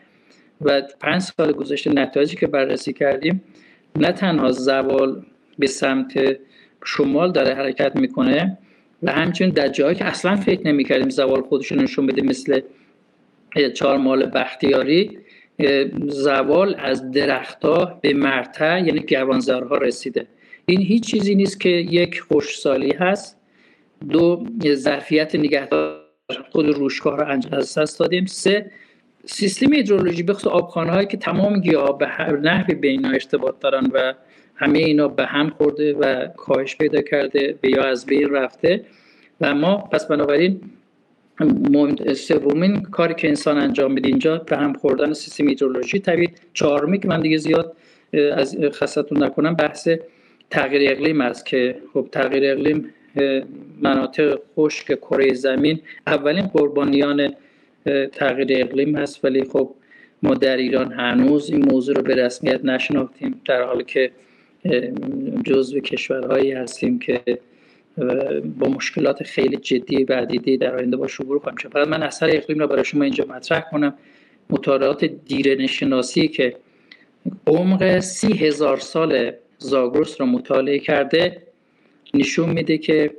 و 0.60 0.82
پنج 1.00 1.22
سال 1.22 1.52
گذشته 1.52 1.90
نتایجی 1.92 2.36
که 2.36 2.46
بررسی 2.46 2.92
کردیم 2.92 3.42
نه 3.96 4.12
تنها 4.12 4.52
زوال 4.52 5.22
به 5.58 5.66
سمت 5.66 6.38
شمال 6.84 7.32
داره 7.32 7.54
حرکت 7.54 7.96
می‌کنه 7.96 8.58
و 9.02 9.12
همچنین 9.12 9.50
در 9.50 9.68
جایی 9.68 9.94
که 9.94 10.04
اصلا 10.04 10.36
فکر 10.36 10.66
نمی‌کردیم 10.66 11.08
زوال 11.08 11.42
خودشون 11.42 11.80
نشون 11.80 12.06
بده 12.06 12.22
مثل 12.22 12.60
چهار 13.74 13.98
مال 13.98 14.30
بختیاری 14.34 15.18
زوال 16.08 16.74
از 16.78 17.10
درختها 17.10 17.98
به 18.02 18.14
مرتع 18.14 18.80
یعنی 18.80 19.00
گوانزارها 19.00 19.76
رسیده. 19.76 20.26
این 20.66 20.80
هیچ 20.80 21.10
چیزی 21.10 21.34
نیست 21.34 21.60
که 21.60 21.68
یک 21.68 22.20
خوشسالی 22.20 22.92
هست. 22.92 23.36
دو 24.10 24.44
ظرفیت 24.74 25.34
نگهدار 25.34 26.00
خود 26.50 26.68
روشگاه 26.68 27.16
رو 27.16 27.26
از 27.52 27.96
دادیم. 27.98 28.26
سه 28.26 28.70
سیستم 29.24 29.72
هیدرولوژی 29.72 30.22
به 30.22 30.32
خصوص 30.32 30.52
آبخانه 30.52 30.90
هایی 30.92 31.06
که 31.06 31.16
تمام 31.16 31.60
گیاه 31.60 31.98
به 31.98 32.06
نحوی 32.42 32.74
به 32.74 32.88
اینا 32.88 33.08
ارتباط 33.08 33.54
دارن 33.60 33.90
و 33.92 34.14
همه 34.54 34.78
اینا 34.78 35.08
به 35.08 35.26
هم 35.26 35.50
خورده 35.50 35.94
و 35.94 36.26
کاهش 36.26 36.76
پیدا 36.76 37.02
کرده 37.02 37.58
به 37.60 37.70
یا 37.70 37.84
از 37.84 38.06
بین 38.06 38.30
رفته. 38.30 38.84
و 39.40 39.54
ما 39.54 39.76
پس 39.76 40.06
بنابراین 40.06 40.60
سومین 42.14 42.82
کاری 42.82 43.14
که 43.14 43.28
انسان 43.28 43.58
انجام 43.58 43.92
میده 43.92 44.08
اینجا 44.08 44.38
به 44.38 44.56
هم 44.56 44.72
خوردن 44.72 45.12
سیستم 45.12 45.48
هیدرولوژی 45.48 45.98
طبیعی 45.98 46.28
چهارمی 46.54 46.98
که 46.98 47.08
من 47.08 47.20
دیگه 47.20 47.36
زیاد 47.36 47.76
از 48.36 48.56
خستتون 48.72 49.22
نکنم 49.22 49.54
بحث 49.54 49.88
تغییر 50.50 50.92
اقلیم 50.92 51.20
است 51.20 51.46
که 51.46 51.76
خب 51.92 52.08
تغییر 52.12 52.52
اقلیم 52.52 52.94
مناطق 53.80 54.38
خشک 54.56 54.86
کره 54.86 55.34
زمین. 55.34 55.80
اولین 56.06 56.46
قربانیان 56.46 57.34
تغییر 58.12 58.48
اقلیم 58.50 58.96
هست 58.96 59.24
ولی 59.24 59.44
خب 59.44 59.70
ما 60.22 60.34
در 60.34 60.56
ایران 60.56 60.92
هنوز 60.92 61.50
این 61.50 61.64
موضوع 61.64 61.96
رو 61.96 62.02
به 62.02 62.14
رسمیت 62.14 62.64
نشناختیم 62.64 63.40
در 63.44 63.62
حالی 63.62 63.84
که 63.84 64.10
جزو 65.44 65.80
کشورهایی 65.80 66.52
هستیم 66.52 66.98
که 66.98 67.20
با 68.58 68.68
مشکلات 68.68 69.22
خیلی 69.22 69.56
جدی 69.56 70.04
و 70.04 70.12
عدیدی 70.12 70.56
در 70.56 70.76
آینده 70.76 70.96
با 70.96 71.06
شروع 71.06 71.40
خواهیم 71.40 71.58
شد. 71.58 71.78
من 71.78 72.02
اثر 72.02 72.30
اقلیم 72.32 72.58
را 72.58 72.66
برای 72.66 72.84
شما 72.84 73.04
اینجا 73.04 73.24
مطرح 73.24 73.60
کنم. 73.60 73.94
مطالعات 74.50 75.04
دیره 75.04 75.66
شناسی 75.66 76.28
که 76.28 76.56
عمق 77.46 78.00
سی 78.00 78.32
هزار 78.32 78.76
سال 78.76 79.32
زاگرس 79.58 80.20
را 80.20 80.26
مطالعه 80.26 80.78
کرده 80.78 81.42
نشون 82.14 82.50
میده 82.50 82.78
که 82.78 83.10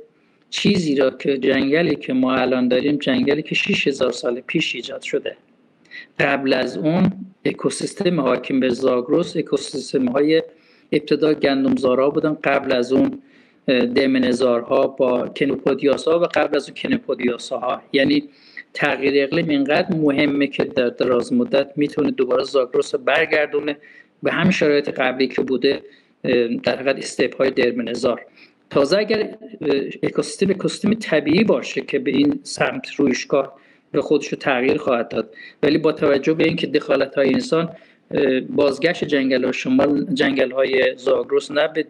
چیزی 0.50 0.94
را 0.94 1.10
که 1.10 1.38
جنگلی 1.38 1.96
که 1.96 2.12
ما 2.12 2.34
الان 2.34 2.68
داریم 2.68 2.96
جنگلی 2.96 3.42
که 3.42 3.54
6000 3.54 4.12
سال 4.12 4.40
پیش 4.40 4.74
ایجاد 4.74 5.02
شده. 5.02 5.36
قبل 6.18 6.52
از 6.52 6.76
اون 6.76 7.12
اکوسیستم 7.44 8.20
حاکم 8.20 8.60
به 8.60 8.68
زاگرس 8.68 9.36
اکوسیستم 9.36 10.08
های 10.08 10.42
ابتدا 10.92 11.34
گندمزارا 11.34 12.10
بودن. 12.10 12.34
قبل 12.44 12.72
از 12.72 12.92
اون 12.92 13.22
دمنزارها 13.68 14.86
با 14.86 15.28
کنوپودیاسا 15.28 16.20
و 16.20 16.24
قبل 16.24 16.56
از 16.56 16.72
اون 16.84 17.38
ها 17.50 17.82
یعنی 17.92 18.28
تغییر 18.74 19.24
اقلیم 19.24 19.48
اینقدر 19.48 19.96
مهمه 19.96 20.46
که 20.46 20.64
در 20.64 20.88
دراز 20.88 21.32
مدت 21.32 21.72
می‌تونه 21.76 22.10
دوباره 22.10 22.44
زاگرس 22.44 22.94
برگردونه 22.94 23.76
به 24.22 24.32
همین 24.32 24.50
شرایط 24.50 24.88
قبلی 24.88 25.28
که 25.28 25.42
بوده 25.42 25.82
در 26.62 26.76
حقیقت 26.76 26.96
استپ 26.96 27.36
های 27.36 27.50
درمنزار 27.50 28.20
تازه 28.70 28.98
اگر 28.98 29.36
اکوسیستم 30.02 30.50
اکوسیستم 30.50 30.94
طبیعی 30.94 31.44
باشه 31.44 31.80
که 31.80 31.98
به 31.98 32.10
این 32.10 32.40
سمت 32.42 32.94
رویشگاه 32.96 33.58
به 33.92 34.00
خودش 34.02 34.28
تغییر 34.28 34.76
خواهد 34.76 35.08
داد. 35.08 35.34
ولی 35.62 35.78
با 35.78 35.92
توجه 35.92 36.34
به 36.34 36.44
اینکه 36.44 36.66
دخالت 36.66 37.14
های 37.14 37.34
انسان 37.34 37.68
بازگشت 38.50 39.04
جنگل 39.04 39.44
ها 39.44 39.52
شمال 39.52 40.14
جنگل 40.14 40.50
های 40.50 40.96
زاگرس 40.96 41.50
نه 41.50 41.68
به 41.68 41.84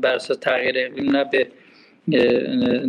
بر 0.00 0.18
تغییر 0.18 0.74
اقلیم 0.78 1.16
نه 1.16 1.24
به 1.24 1.46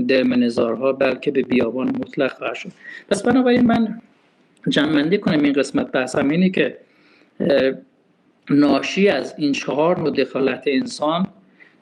درمنزارها 0.07 0.93
بلکه 0.93 1.31
به 1.31 1.41
بیابان 1.41 1.87
مطلق 1.87 2.31
خواهد 2.31 2.55
شد. 2.55 2.69
پس 3.09 3.23
بنابراین 3.23 3.65
من 3.65 4.01
جمعندی 4.69 5.17
کنم 5.17 5.43
این 5.43 5.53
قسمت 5.53 5.91
بحثم 5.91 6.29
اینه 6.29 6.49
که 6.49 6.77
ناشی 8.49 9.09
از 9.09 9.35
این 9.37 9.51
چهار 9.51 9.99
نوع 9.99 10.11
دخالت 10.11 10.63
انسان 10.65 11.27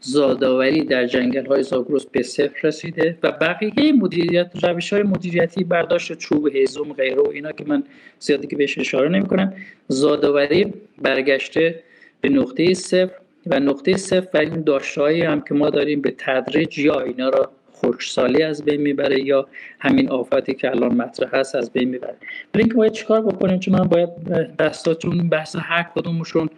زادآوری 0.06 0.84
در 0.84 1.06
جنگل 1.06 1.46
های 1.46 1.66
به 2.12 2.24
صفر 2.24 2.68
رسیده 2.68 3.18
و 3.24 3.32
بقیه 3.32 3.94
مدیریت 3.94 4.52
روش 4.64 4.94
های 4.94 5.04
مدیریتی 5.04 5.64
برداشت 5.64 6.14
چوب 6.14 6.48
هیزم 6.48 6.94
غیره 6.94 7.22
و 7.22 7.30
اینا 7.30 7.52
که 7.52 7.64
من 7.68 7.84
زیادی 8.20 8.48
که 8.48 8.56
بهش 8.56 8.78
اشاره 8.78 9.10
نمی 9.10 9.26
کنم 9.26 9.54
زادآوری 9.88 10.74
برگشته 11.02 11.84
به 12.22 12.30
نقطه 12.30 12.74
صفر 12.74 13.14
و 13.46 13.60
نقطه 13.60 13.98
صفر 13.98 14.30
و 14.34 14.38
این 14.38 14.62
داشتهایی 14.62 15.22
هم 15.22 15.42
که 15.42 15.54
ما 15.54 15.70
داریم 15.70 16.02
به 16.02 16.14
تدریج 16.18 16.80
یا 16.80 17.00
اینا 17.00 17.30
را 17.30 17.52
خشکسالی 17.76 18.44
از 18.44 18.66
بین 18.66 18.82
می‌بره 18.82 19.22
یا 19.22 19.48
همین 19.80 20.10
آفاتی 20.10 20.54
که 20.54 20.70
الان 20.70 20.96
مطرح 20.96 21.36
هست 21.36 21.56
از 21.56 21.72
بین 21.74 21.90
می‌بره. 21.90 22.16
ولی 22.54 22.64
اینکه 22.64 22.76
باید 22.76 22.92
چیکار 22.92 23.22
بکنیم؟ 23.22 23.60
چون 23.60 23.80
من 23.80 23.88
باید 23.88 24.10
بحثاتون 24.58 25.30
بحث 25.30 25.56
هر 25.60 25.86
کدومشون 25.96 26.50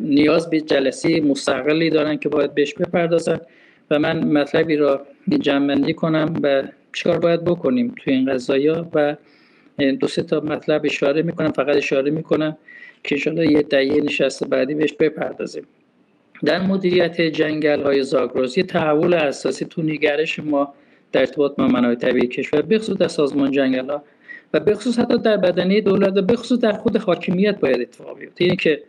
نیاز 0.00 0.50
به 0.50 0.60
جلسه 0.60 1.20
مستقلی 1.20 1.90
دارن 1.90 2.16
که 2.16 2.28
باید 2.28 2.54
بهش 2.54 2.74
بپردازن 2.74 3.40
و 3.90 3.98
من 3.98 4.24
مطلبی 4.24 4.76
را 4.76 5.06
جمعندی 5.40 5.94
کنم 5.94 6.34
و 6.42 6.62
چیکار 6.92 7.18
باید 7.18 7.44
بکنیم 7.44 7.94
توی 7.98 8.12
این 8.12 8.32
قضایا 8.32 8.88
و 8.94 9.16
دو 10.00 10.06
سه 10.06 10.22
تا 10.22 10.40
مطلب 10.40 10.82
اشاره 10.84 11.22
می‌کنم 11.22 11.52
فقط 11.52 11.76
اشاره 11.76 12.10
می‌کنم 12.10 12.56
که 13.04 13.14
انشاءالله 13.14 13.52
یه 13.52 13.62
دهیه 13.62 14.02
نشست 14.02 14.44
بعدی 14.44 14.74
بهش 14.74 14.92
بپردازیم. 14.92 15.62
در 16.44 16.62
مدیریت 16.62 17.20
جنگل 17.20 17.82
های 17.82 18.02
زاگرس 18.02 18.58
یه 18.58 18.64
تحول 18.64 19.14
اساسی 19.14 19.64
تو 19.64 19.82
نگرش 19.82 20.38
ما 20.38 20.74
در 21.12 21.20
ارتباط 21.20 21.56
با 21.56 21.66
منابع 21.66 21.94
طبیعی 21.94 22.26
کشور 22.26 22.62
بخصوص 22.62 22.96
در 22.96 23.08
سازمان 23.08 23.50
جنگل 23.50 23.90
ها 23.90 24.02
و 24.54 24.60
بخصوص 24.60 24.98
حتی 24.98 25.18
در 25.18 25.36
بدنه 25.36 25.80
دولت 25.80 26.16
و 26.16 26.22
بخصوص 26.22 26.58
در 26.58 26.72
خود 26.72 26.96
حاکمیت 26.96 27.60
باید 27.60 27.80
اتفاق 27.80 28.18
بیفته. 28.18 28.44
یعنی 28.44 28.56
که 28.56 28.82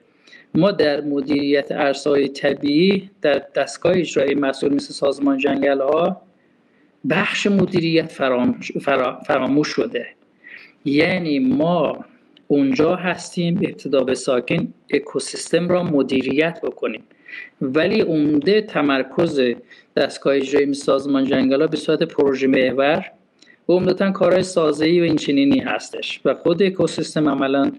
ما 0.55 0.71
در 0.71 1.01
مدیریت 1.01 1.71
ارزهای 1.71 2.27
طبیعی 2.27 3.09
در 3.21 3.43
دستگاه 3.55 3.93
اجرایی 3.97 4.35
مسئول 4.35 4.73
مثل 4.73 4.93
سازمان 4.93 5.37
جنگل 5.37 5.81
ها 5.81 6.21
بخش 7.09 7.47
مدیریت 7.47 8.11
فراموش 9.27 9.67
شده. 9.67 10.07
یعنی 10.85 11.39
ما 11.39 12.05
اونجا 12.47 12.95
هستیم 12.95 13.57
ابتدا 13.57 14.03
به 14.03 14.15
ساکن 14.15 14.73
اکوسیستم 14.93 15.69
را 15.69 15.83
مدیریت 15.83 16.59
بکنیم. 16.63 17.03
ولی 17.61 18.01
عمده 18.01 18.61
تمرکز 18.61 19.41
دستگاه 19.97 20.35
اجرایی 20.35 20.73
سازمان 20.73 21.25
جنگل 21.25 21.67
به 21.67 21.77
صورت 21.77 22.03
پروژه 22.03 22.47
محور 22.47 23.05
و 23.69 23.73
عمدتا 23.73 24.11
کارهای 24.11 24.43
سازه‌ای 24.43 24.99
و 24.99 25.03
اینچنینی 25.03 25.59
هستش 25.59 26.21
و 26.25 26.33
خود 26.33 26.63
اکوسیستم 26.63 27.29
عملا 27.29 27.71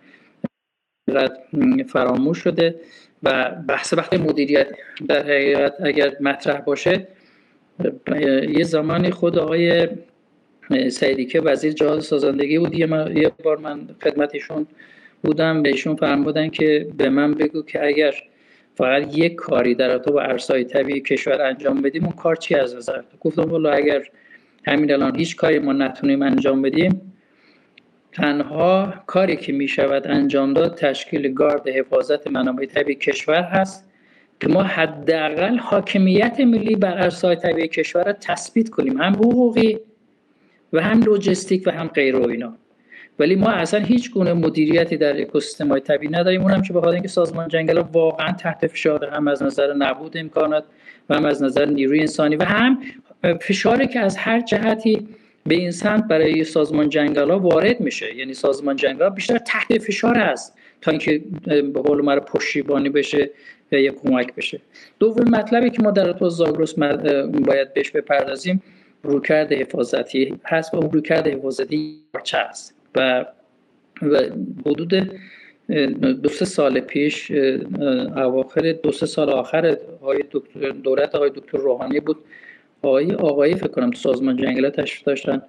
فراموش 1.89 2.39
شده 2.39 2.75
و 3.23 3.51
بحث 3.69 3.95
وقت 3.95 4.15
مدیریت 4.15 4.67
در 5.09 5.23
حقیقت 5.23 5.75
اگر 5.81 6.17
مطرح 6.21 6.61
باشه 6.61 7.07
یه 8.49 8.65
زمانی 8.65 9.11
خود 9.11 9.39
آقای 9.39 9.89
سعیدی 10.89 11.27
که 11.27 11.41
وزیر 11.41 11.73
جهاز 11.73 12.05
سازندگی 12.05 12.59
بود 12.59 12.75
یه, 12.75 12.87
بار 13.45 13.57
من 13.57 13.89
خدمتشون 14.03 14.67
بودم 15.23 15.63
بهشون 15.63 15.97
فرمودن 15.97 16.49
که 16.49 16.89
به 16.97 17.09
من 17.09 17.35
بگو 17.35 17.63
که 17.63 17.87
اگر 17.87 18.15
فقط 18.75 19.19
یک 19.19 19.35
کاری 19.35 19.75
در 19.75 19.99
تو 19.99 20.13
با 20.13 20.21
ارزهای 20.21 20.65
طبیعی 20.65 21.01
کشور 21.01 21.43
انجام 21.43 21.83
بدیم 21.83 22.05
اون 22.05 22.13
کار 22.13 22.37
چی 22.37 22.55
از 22.55 22.77
نظر 22.77 23.03
گفتم 23.21 23.43
والا 23.43 23.71
اگر 23.71 24.03
همین 24.67 24.93
الان 24.93 25.17
هیچ 25.17 25.37
کاری 25.37 25.59
ما 25.59 25.73
نتونیم 25.73 26.23
انجام 26.23 26.63
بدیم 26.63 27.08
تنها 28.13 28.95
کاری 29.07 29.37
که 29.37 29.53
می 29.53 29.69
شود 29.69 30.07
انجام 30.07 30.55
داد 30.55 30.75
تشکیل 30.75 31.33
گارد 31.33 31.69
حفاظت 31.69 32.27
منابع 32.27 32.67
طبیعی 32.67 32.99
کشور 32.99 33.43
هست 33.43 33.89
که 34.41 34.49
ما 34.49 34.63
حداقل 34.63 35.59
حاکمیت 35.59 36.41
ملی 36.41 36.77
بر 36.77 37.03
ارزهای 37.03 37.37
طبیعی 37.37 37.69
کشور 37.69 38.05
را 38.05 38.13
تثبیت 38.13 38.69
کنیم. 38.69 38.97
هم 38.97 39.13
حقوقی 39.13 39.79
و 40.73 40.83
هم 40.83 41.03
لوجستیک 41.03 41.63
و 41.67 41.71
هم 41.71 41.87
غیر 41.87 42.17
و 42.17 42.29
اینا. 42.29 42.57
ولی 43.19 43.35
ما 43.35 43.51
اصلا 43.51 43.81
هیچ 43.81 44.11
گونه 44.11 44.33
مدیریتی 44.33 44.97
در 44.97 45.21
اکوسیستم 45.21 45.69
های 45.69 45.81
طبیعی 45.81 46.13
نداریم. 46.13 46.43
اونم 46.43 46.63
که 46.63 46.73
بخاطر 46.73 46.93
اینکه 46.93 47.09
سازمان 47.09 47.49
جنگل 47.49 47.79
واقعا 47.79 48.33
تحت 48.33 48.67
فشار 48.67 49.05
هم 49.05 49.29
از 49.29 49.43
نظر 49.43 49.75
نبود 49.75 50.17
امکانات 50.17 50.65
و 51.11 51.15
هم 51.15 51.25
از 51.25 51.43
نظر 51.43 51.67
نیروی 51.67 52.01
انسانی 52.01 52.37
و 52.37 52.45
هم 52.45 52.79
فشاری 53.41 53.87
که 53.87 54.01
از 54.01 54.17
هر 54.17 54.41
جهتی 54.41 55.09
به 55.47 55.55
این 55.55 55.71
سمت 55.71 56.05
برای 56.05 56.45
سازمان 56.45 56.89
جنگل 56.89 57.31
ها 57.31 57.39
وارد 57.39 57.81
میشه. 57.81 58.17
یعنی 58.17 58.35
سازمان 58.35 58.77
جنگل 58.77 59.03
ها 59.03 59.11
بیشتر 59.11 59.39
تحت 59.39 59.79
فشار 59.79 60.17
هست 60.17 60.55
تا 60.81 60.91
اینکه 60.91 61.23
به 61.45 61.81
قول 61.81 62.05
مرا 62.05 62.21
پشتیبانی 62.21 62.89
بشه 62.89 63.31
یا 63.73 63.79
یک 63.79 63.95
کمک 63.95 64.35
بشه. 64.35 64.61
دوم 64.99 65.29
مطلبی 65.29 65.71
که 65.71 65.83
ما 65.83 65.91
در 65.91 66.13
تو 66.13 66.29
زاگرس 66.29 66.75
باید 66.75 67.75
بهش 67.75 67.91
بپردازیم 67.91 68.63
رویکرد 69.03 69.53
حفاظتی 69.53 70.35
هست 70.45 70.75
و 70.75 70.77
اون 70.77 70.91
رویکرد 70.91 71.27
حفاظتی 71.27 71.99
چه 72.25 72.39
هست 72.39 72.75
و 72.95 73.25
حدود 74.67 75.11
دو 76.23 76.29
سه 76.29 76.45
سال 76.45 76.81
پیش 76.81 77.31
اواخر 78.17 78.73
دو 78.73 78.93
سه 78.93 79.07
سال 79.07 79.31
آخر 79.31 79.77
دولت 80.85 81.15
آقای 81.15 81.31
دکتر 81.31 81.59
روحانی 81.59 82.01
بود 82.01 82.17
آقای 82.83 83.13
آقایی 83.13 83.55
فکر 83.55 83.69
کنم 83.69 83.91
تو 83.91 83.97
سازمان 83.97 84.37
جنگلات 84.37 84.81
تشریف 84.81 85.03
داشتن. 85.03 85.43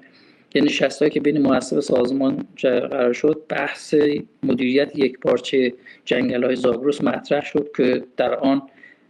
یه 0.56 0.62
نشست 0.62 1.04
که 1.12 1.20
بین 1.20 1.42
مؤسسه 1.42 1.82
سازمان 1.82 2.48
قرار 2.62 3.14
شد 3.14 3.42
بحث 3.50 3.96
مدیریت 4.44 5.00
یک 5.00 5.20
پارچه 5.20 5.74
جنگل 6.06 6.44
های 6.44 6.56
زاگرس 6.56 7.04
مطرح 7.04 7.46
شد 7.46 7.70
که 7.78 8.04
در 8.18 8.36
آن 8.36 8.62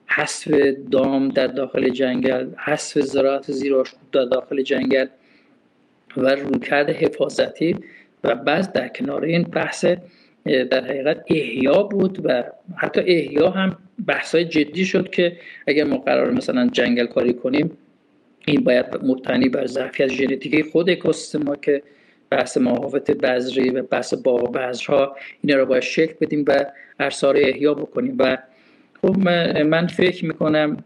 حذف 0.05 0.47
دام 0.91 1.29
در 1.29 1.47
داخل 1.47 1.89
جنگل 1.89 2.47
حذف 2.58 2.99
زراعت 2.99 3.51
زیرآشوب 3.51 3.99
در 4.12 4.25
داخل 4.25 4.62
جنگل 4.62 5.05
و 6.17 6.36
رویکرد 6.36 6.89
حفاظتی 6.89 7.75
و 8.23 8.36
بعض 8.36 8.71
در 8.71 8.88
کنار 8.88 9.23
این 9.23 9.43
بحث 9.43 9.86
در 10.45 10.84
حقیقت 10.84 11.23
احیا 11.27 11.84
بود 11.84 12.19
و 12.23 12.43
حتی 12.75 13.01
احیا 13.01 13.49
هم 13.49 13.77
بحثای 14.08 14.45
جدی 14.45 14.86
شد 14.86 15.10
که 15.10 15.38
اگر 15.67 15.84
ما 15.84 15.97
قرار 15.97 16.32
مثلا 16.32 16.67
جنگل 16.67 17.05
کاری 17.05 17.34
کنیم 17.34 17.77
این 18.45 18.63
باید 18.63 18.86
مبتنی 19.04 19.49
بر 19.49 19.65
ظرفیت 19.65 20.08
ژنتیکی 20.08 20.63
خود 20.63 20.89
اکوسیستم 20.89 21.56
که 21.56 21.84
بحث 22.30 22.58
محافظت 22.58 23.12
بذری 23.12 23.69
و 23.69 23.84
بحث 23.84 24.13
باغ 24.13 24.52
بذرها 24.52 25.15
اینا 25.41 25.58
رو 25.58 25.65
باید 25.65 25.84
شکل 25.84 26.13
بدیم 26.21 26.45
و 26.47 26.65
ارسار 26.99 27.38
احیا 27.38 27.73
بکنیم. 27.73 28.15
و 28.19 28.38
خب 29.02 29.17
من 29.63 29.88
فکر 29.88 30.25
می‌کنم 30.25 30.78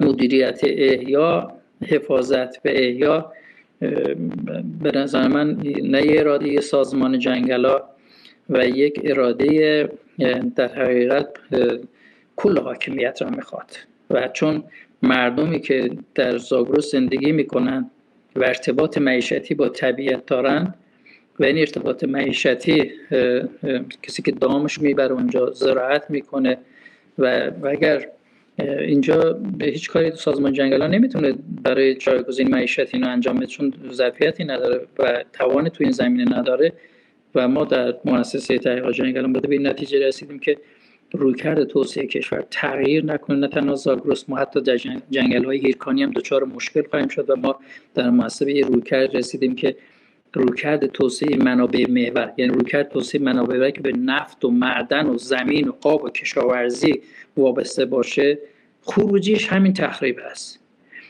مدیریت 0.00 0.60
احیا 0.64 1.52
حفاظت 1.88 2.62
به 2.62 2.88
احیا 2.88 3.32
به 4.82 4.90
نظر 4.94 5.28
من 5.28 5.56
نه 5.82 6.02
اراده 6.08 6.60
سازمان 6.60 7.18
جنگلا 7.18 7.82
و 8.50 8.66
یک 8.66 9.00
اراده 9.04 9.88
در 10.56 10.68
حقیقت 10.68 11.28
کل 12.36 12.58
حاکمیت 12.58 13.22
را 13.22 13.30
می‌خواد. 13.30 13.70
و 14.12 14.28
چون 14.28 14.64
مردمی 15.02 15.60
که 15.60 15.90
در 16.14 16.38
زاگرس 16.38 16.90
زندگی 16.90 17.32
می‌کنن 17.32 17.90
و 18.36 18.44
ارتباط 18.44 18.98
معیشتی 18.98 19.54
با 19.54 19.68
طبیعت 19.68 20.26
دارن 20.26 20.74
و 21.40 21.44
این 21.44 21.58
ارتباط 21.58 22.04
معیشتی 22.04 22.90
کسی 24.02 24.22
که 24.22 24.32
دامش 24.32 24.80
می‌بره 24.80 25.12
اونجا 25.12 25.50
زراعت 25.50 26.10
می‌کنه 26.10 26.58
و, 27.18 27.50
اگر 27.64 28.08
اینجا 28.58 29.32
به 29.58 29.66
هیچ 29.66 29.90
کاری 29.90 30.10
سازمان 30.10 30.52
جنگل 30.52 30.80
ها 30.80 30.86
نمی‌تونه 30.86 31.34
برای 31.62 31.94
جایگزین 31.94 32.50
معیشت 32.50 32.94
اینو 32.94 33.08
انجام 33.08 33.36
بده 33.36 33.46
چون 33.46 33.74
ظرفیتی 33.92 34.44
نداره 34.44 34.86
و 34.98 35.24
توان 35.32 35.68
تو 35.68 35.84
این 35.84 35.92
زمینه 35.92 36.38
نداره 36.38 36.72
و 37.34 37.48
ما 37.48 37.64
در 37.64 37.94
مؤسسه 38.04 38.58
تحقیقات 38.58 38.94
جنگل 38.94 39.32
به 39.32 39.48
این 39.50 39.66
نتیجه 39.66 40.06
رسیدیم 40.06 40.38
که 40.38 40.56
رویکرد 41.14 41.64
توسعه 41.64 42.06
کشور 42.06 42.44
تغییر 42.50 43.04
نکنه. 43.04 43.36
نه 43.36 43.48
تنها 43.48 43.74
زاگرس 43.74 44.28
ما 44.28 44.36
حتی 44.36 44.60
در 44.60 44.76
جنگل 45.10 45.44
های 45.44 45.58
هیرکانی 45.58 46.02
هم 46.02 46.10
دچار 46.10 46.44
مشکل 46.44 46.82
خواهیم 46.90 47.08
شد 47.08 47.30
و 47.30 47.36
ما 47.36 47.58
در 47.94 48.10
مؤسسه 48.10 48.60
رویکرد 48.60 49.16
رسیدیم 49.16 49.54
که 49.54 49.76
رویکرد 50.34 50.86
توسعه 50.86 51.36
منابع 51.36 51.90
محور 51.90 52.32
یعنی 52.36 52.52
رویکرد 52.52 52.88
توسعه 52.88 53.20
منابع 53.20 53.56
محور 53.56 53.70
که 53.70 53.80
به 53.80 53.92
نفت 53.92 54.44
و 54.44 54.50
معدن 54.50 55.06
و 55.06 55.18
زمین 55.18 55.68
و 55.68 55.72
آب 55.82 56.04
و 56.04 56.08
کشاورزی 56.08 57.00
وابسته 57.36 57.84
باشه 57.84 58.38
خروجیش 58.82 59.48
همین 59.48 59.72
تخریب 59.72 60.18
است. 60.30 60.60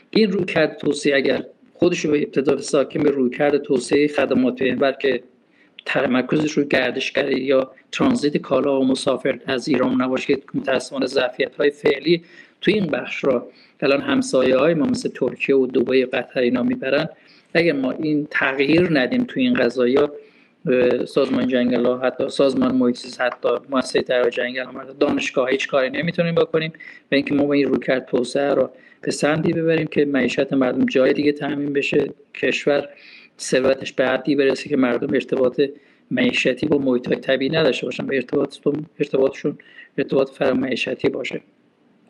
این 0.09 0.31
رویکرد 0.31 0.77
توسعه 0.77 1.15
اگر 1.15 1.43
خودش 1.73 2.05
به 2.05 2.21
ابتدا 2.21 2.57
ساکن 2.57 3.03
به 3.03 3.09
رویکرد 3.09 3.57
توسعه 3.57 4.07
خدمات 4.07 4.61
محور 4.61 4.91
که 4.91 5.23
تمرکزش 5.85 6.51
رو 6.51 6.63
گردشگری 6.63 7.41
یا 7.41 7.71
ترانزیت 7.91 8.37
کالا 8.37 8.79
و 8.79 8.85
مسافر 8.87 9.39
از 9.45 9.67
ایران 9.67 10.01
نباشه 10.01 10.35
که 10.35 10.41
متاسفانه 10.53 11.05
ظرفیت 11.05 11.55
های 11.55 11.69
فعلی 11.69 12.23
توی 12.61 12.73
این 12.73 12.87
بخش 12.87 13.23
را 13.23 13.47
الان 13.81 14.01
همسایه 14.01 14.57
های 14.57 14.73
ما 14.73 14.85
مثل 14.85 15.09
ترکیه 15.09 15.55
و 15.55 15.67
دبی 15.67 16.05
قطر 16.05 16.39
اینا 16.39 16.63
می‌برن. 16.63 17.09
اگر 17.53 17.73
ما 17.73 17.91
این 17.91 18.27
تغییر 18.31 18.99
ندیم 18.99 19.23
توی 19.23 19.43
این 19.43 19.53
قضايا 19.53 20.11
سازمان 21.05 21.47
جنگل 21.47 21.85
ها 21.85 21.97
حتی 21.97 22.29
سازمان 22.29 22.75
محیط 22.75 23.21
حتی 23.21 23.49
مؤسسه 23.69 24.01
در 24.01 24.29
جنگل 24.29 24.65
دانشگاه 24.99 25.49
هیچ 25.49 25.67
کاری 25.67 25.89
نمی‌تونیم 25.89 26.35
بکنیم. 26.35 26.73
و 27.11 27.15
اینکه 27.15 27.33
ما 27.33 27.45
با 27.45 27.53
این 27.53 27.67
رویکرد 27.67 28.05
توسعه 28.05 28.53
رو 28.53 28.69
به 29.01 29.11
سمتی 29.11 29.53
ببریم 29.53 29.87
که 29.87 30.05
معیشت 30.05 30.53
مردم 30.53 30.85
جای 30.85 31.13
دیگه 31.13 31.31
تامین 31.31 31.73
بشه 31.73 32.09
کشور 32.35 32.89
ثروتش 33.39 33.93
به 33.93 34.07
حدی 34.07 34.35
برسه 34.35 34.69
که 34.69 34.77
مردم 34.77 35.13
ارتباط 35.13 35.61
معیشتی 36.11 36.67
با 36.67 36.77
محیط 36.77 37.07
های 37.07 37.17
طبیعی 37.17 37.51
نداشته 37.51 37.85
باشن 37.85 38.05
به 38.05 38.15
ارتباطشون 38.15 38.85
ارتباطشون 38.99 39.57
ارتباط 39.97 40.41
معیشتی 40.41 41.09
باشه. 41.09 41.41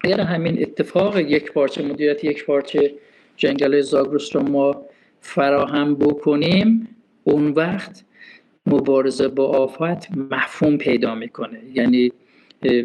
اگر 0.03 0.19
همین 0.19 0.61
اتفاق 0.61 1.17
یک 1.17 1.51
پارچه 1.51 1.83
مدیریت 1.83 2.23
یک 2.23 2.45
پارچه 2.45 2.93
جنگل 3.37 3.81
زاگرس 3.81 4.35
رو 4.35 4.43
ما 4.43 4.85
فراهم 5.21 5.95
بکنیم 5.95 6.87
اون 7.23 7.51
وقت 7.51 8.03
مبارزه 8.65 9.27
با 9.27 9.47
آفت 9.47 10.17
مفهوم 10.31 10.77
پیدا 10.77 11.15
می‌کنه. 11.15 11.59
یعنی 11.73 12.11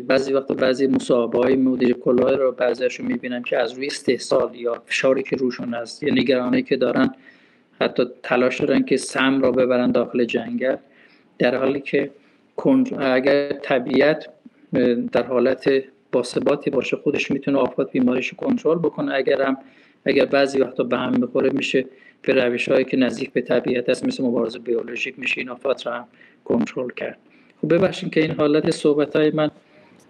بعضی 0.07 0.33
وقت 0.33 0.53
بعضی 0.53 0.87
مصاحبه 0.87 1.38
های 1.38 1.57
مدیر 1.57 1.92
کلاه 1.92 2.37
رو 2.37 2.53
بعضیشون 2.53 3.07
می‌بینم 3.07 3.42
که 3.42 3.59
از 3.59 3.72
روی 3.72 3.87
استحصال 3.87 4.55
یا 4.55 4.83
فشاری 4.87 5.22
که 5.22 5.37
روشون 5.37 5.74
هست 5.74 6.03
یا 6.03 6.14
نگرانی 6.14 6.62
که 6.62 6.77
دارن 6.77 7.14
حتی 7.81 8.05
تلاش 8.23 8.61
دارن 8.61 8.85
که 8.85 8.97
سم 8.97 9.41
را 9.41 9.53
ببرن 9.53 9.91
داخل 9.91 10.25
جنگل 10.25 10.77
در 11.38 11.55
حالی 11.55 11.81
که 11.81 12.11
اگر 12.99 13.53
طبیعت 13.53 14.29
در 15.12 15.23
حالت 15.23 15.71
باثباتی 16.12 16.71
باشه 16.71 16.97
خودش 16.97 17.31
می‌تونه 17.31 17.59
آفات 17.59 17.93
بیماریش 17.93 18.35
کنترل 18.35 18.79
بکنه. 18.79 19.14
اگر 19.14 19.43
هم 19.43 19.59
اگر 20.05 20.25
بعضی 20.25 20.59
وقتا 20.59 20.85
به 20.85 20.99
هم 20.99 21.21
می‌خوره 21.21 21.51
میشه 21.51 21.85
به 22.23 22.33
روش 22.33 22.69
هایی 22.69 22.85
که 22.85 22.97
نزدیک 22.97 23.33
به 23.33 23.41
طبیعت 23.41 23.88
است 23.88 24.07
مثل 24.07 24.25
مبارزه 24.25 24.59
بیولوژیک 24.59 25.19
میشه 25.19 25.41
این 25.41 25.49
آفات 25.49 25.87
را 25.87 25.95
هم 25.95 26.05
کنترل 26.45 26.91
کرد. 26.91 27.19
خب 27.62 27.75
ببخشید 27.75 28.12
که 28.12 28.21
این 28.21 28.31
حالت 28.31 28.71
صحبت 28.71 29.17
های 29.17 29.31
من 29.31 29.51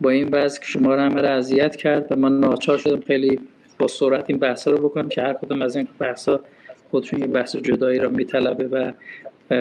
با 0.00 0.10
این 0.10 0.28
وضع 0.32 0.60
که 0.60 0.66
شما 0.66 0.94
را 0.94 1.02
همه 1.02 1.20
اذیت 1.20 1.76
کرد 1.76 2.12
و 2.12 2.16
من 2.16 2.40
ناچار 2.40 2.78
شدم 2.78 3.00
خیلی 3.00 3.40
با 3.78 3.86
سرعت 3.86 4.24
این 4.28 4.38
بحث 4.38 4.68
رو 4.68 4.88
بکنم 4.88 5.08
که 5.08 5.22
هر 5.22 5.32
کدوم 5.32 5.62
از 5.62 5.76
این 5.76 5.88
بحث 5.98 6.28
ها 6.28 6.40
خودشون 6.90 7.22
این 7.22 7.32
بحث 7.32 7.56
جدایی 7.56 7.98
را 7.98 8.08
میطلبه 8.08 8.68
و 8.68 8.92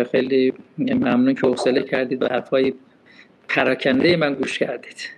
خیلی 0.04 0.54
ممنون 0.78 1.36
که 1.36 1.48
حوصله 1.48 1.84
کردید 1.84 2.24
و 2.24 2.28
حرفای 2.28 2.74
پراکنده 3.48 4.16
من 4.16 4.34
گوش 4.34 4.60
کردید. 4.60 5.10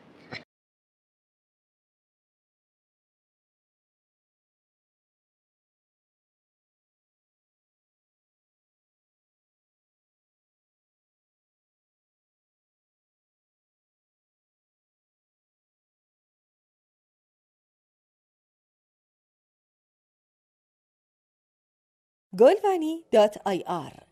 گلوانی 22.40 23.04
آی 23.46 23.64
آر. 23.68 24.09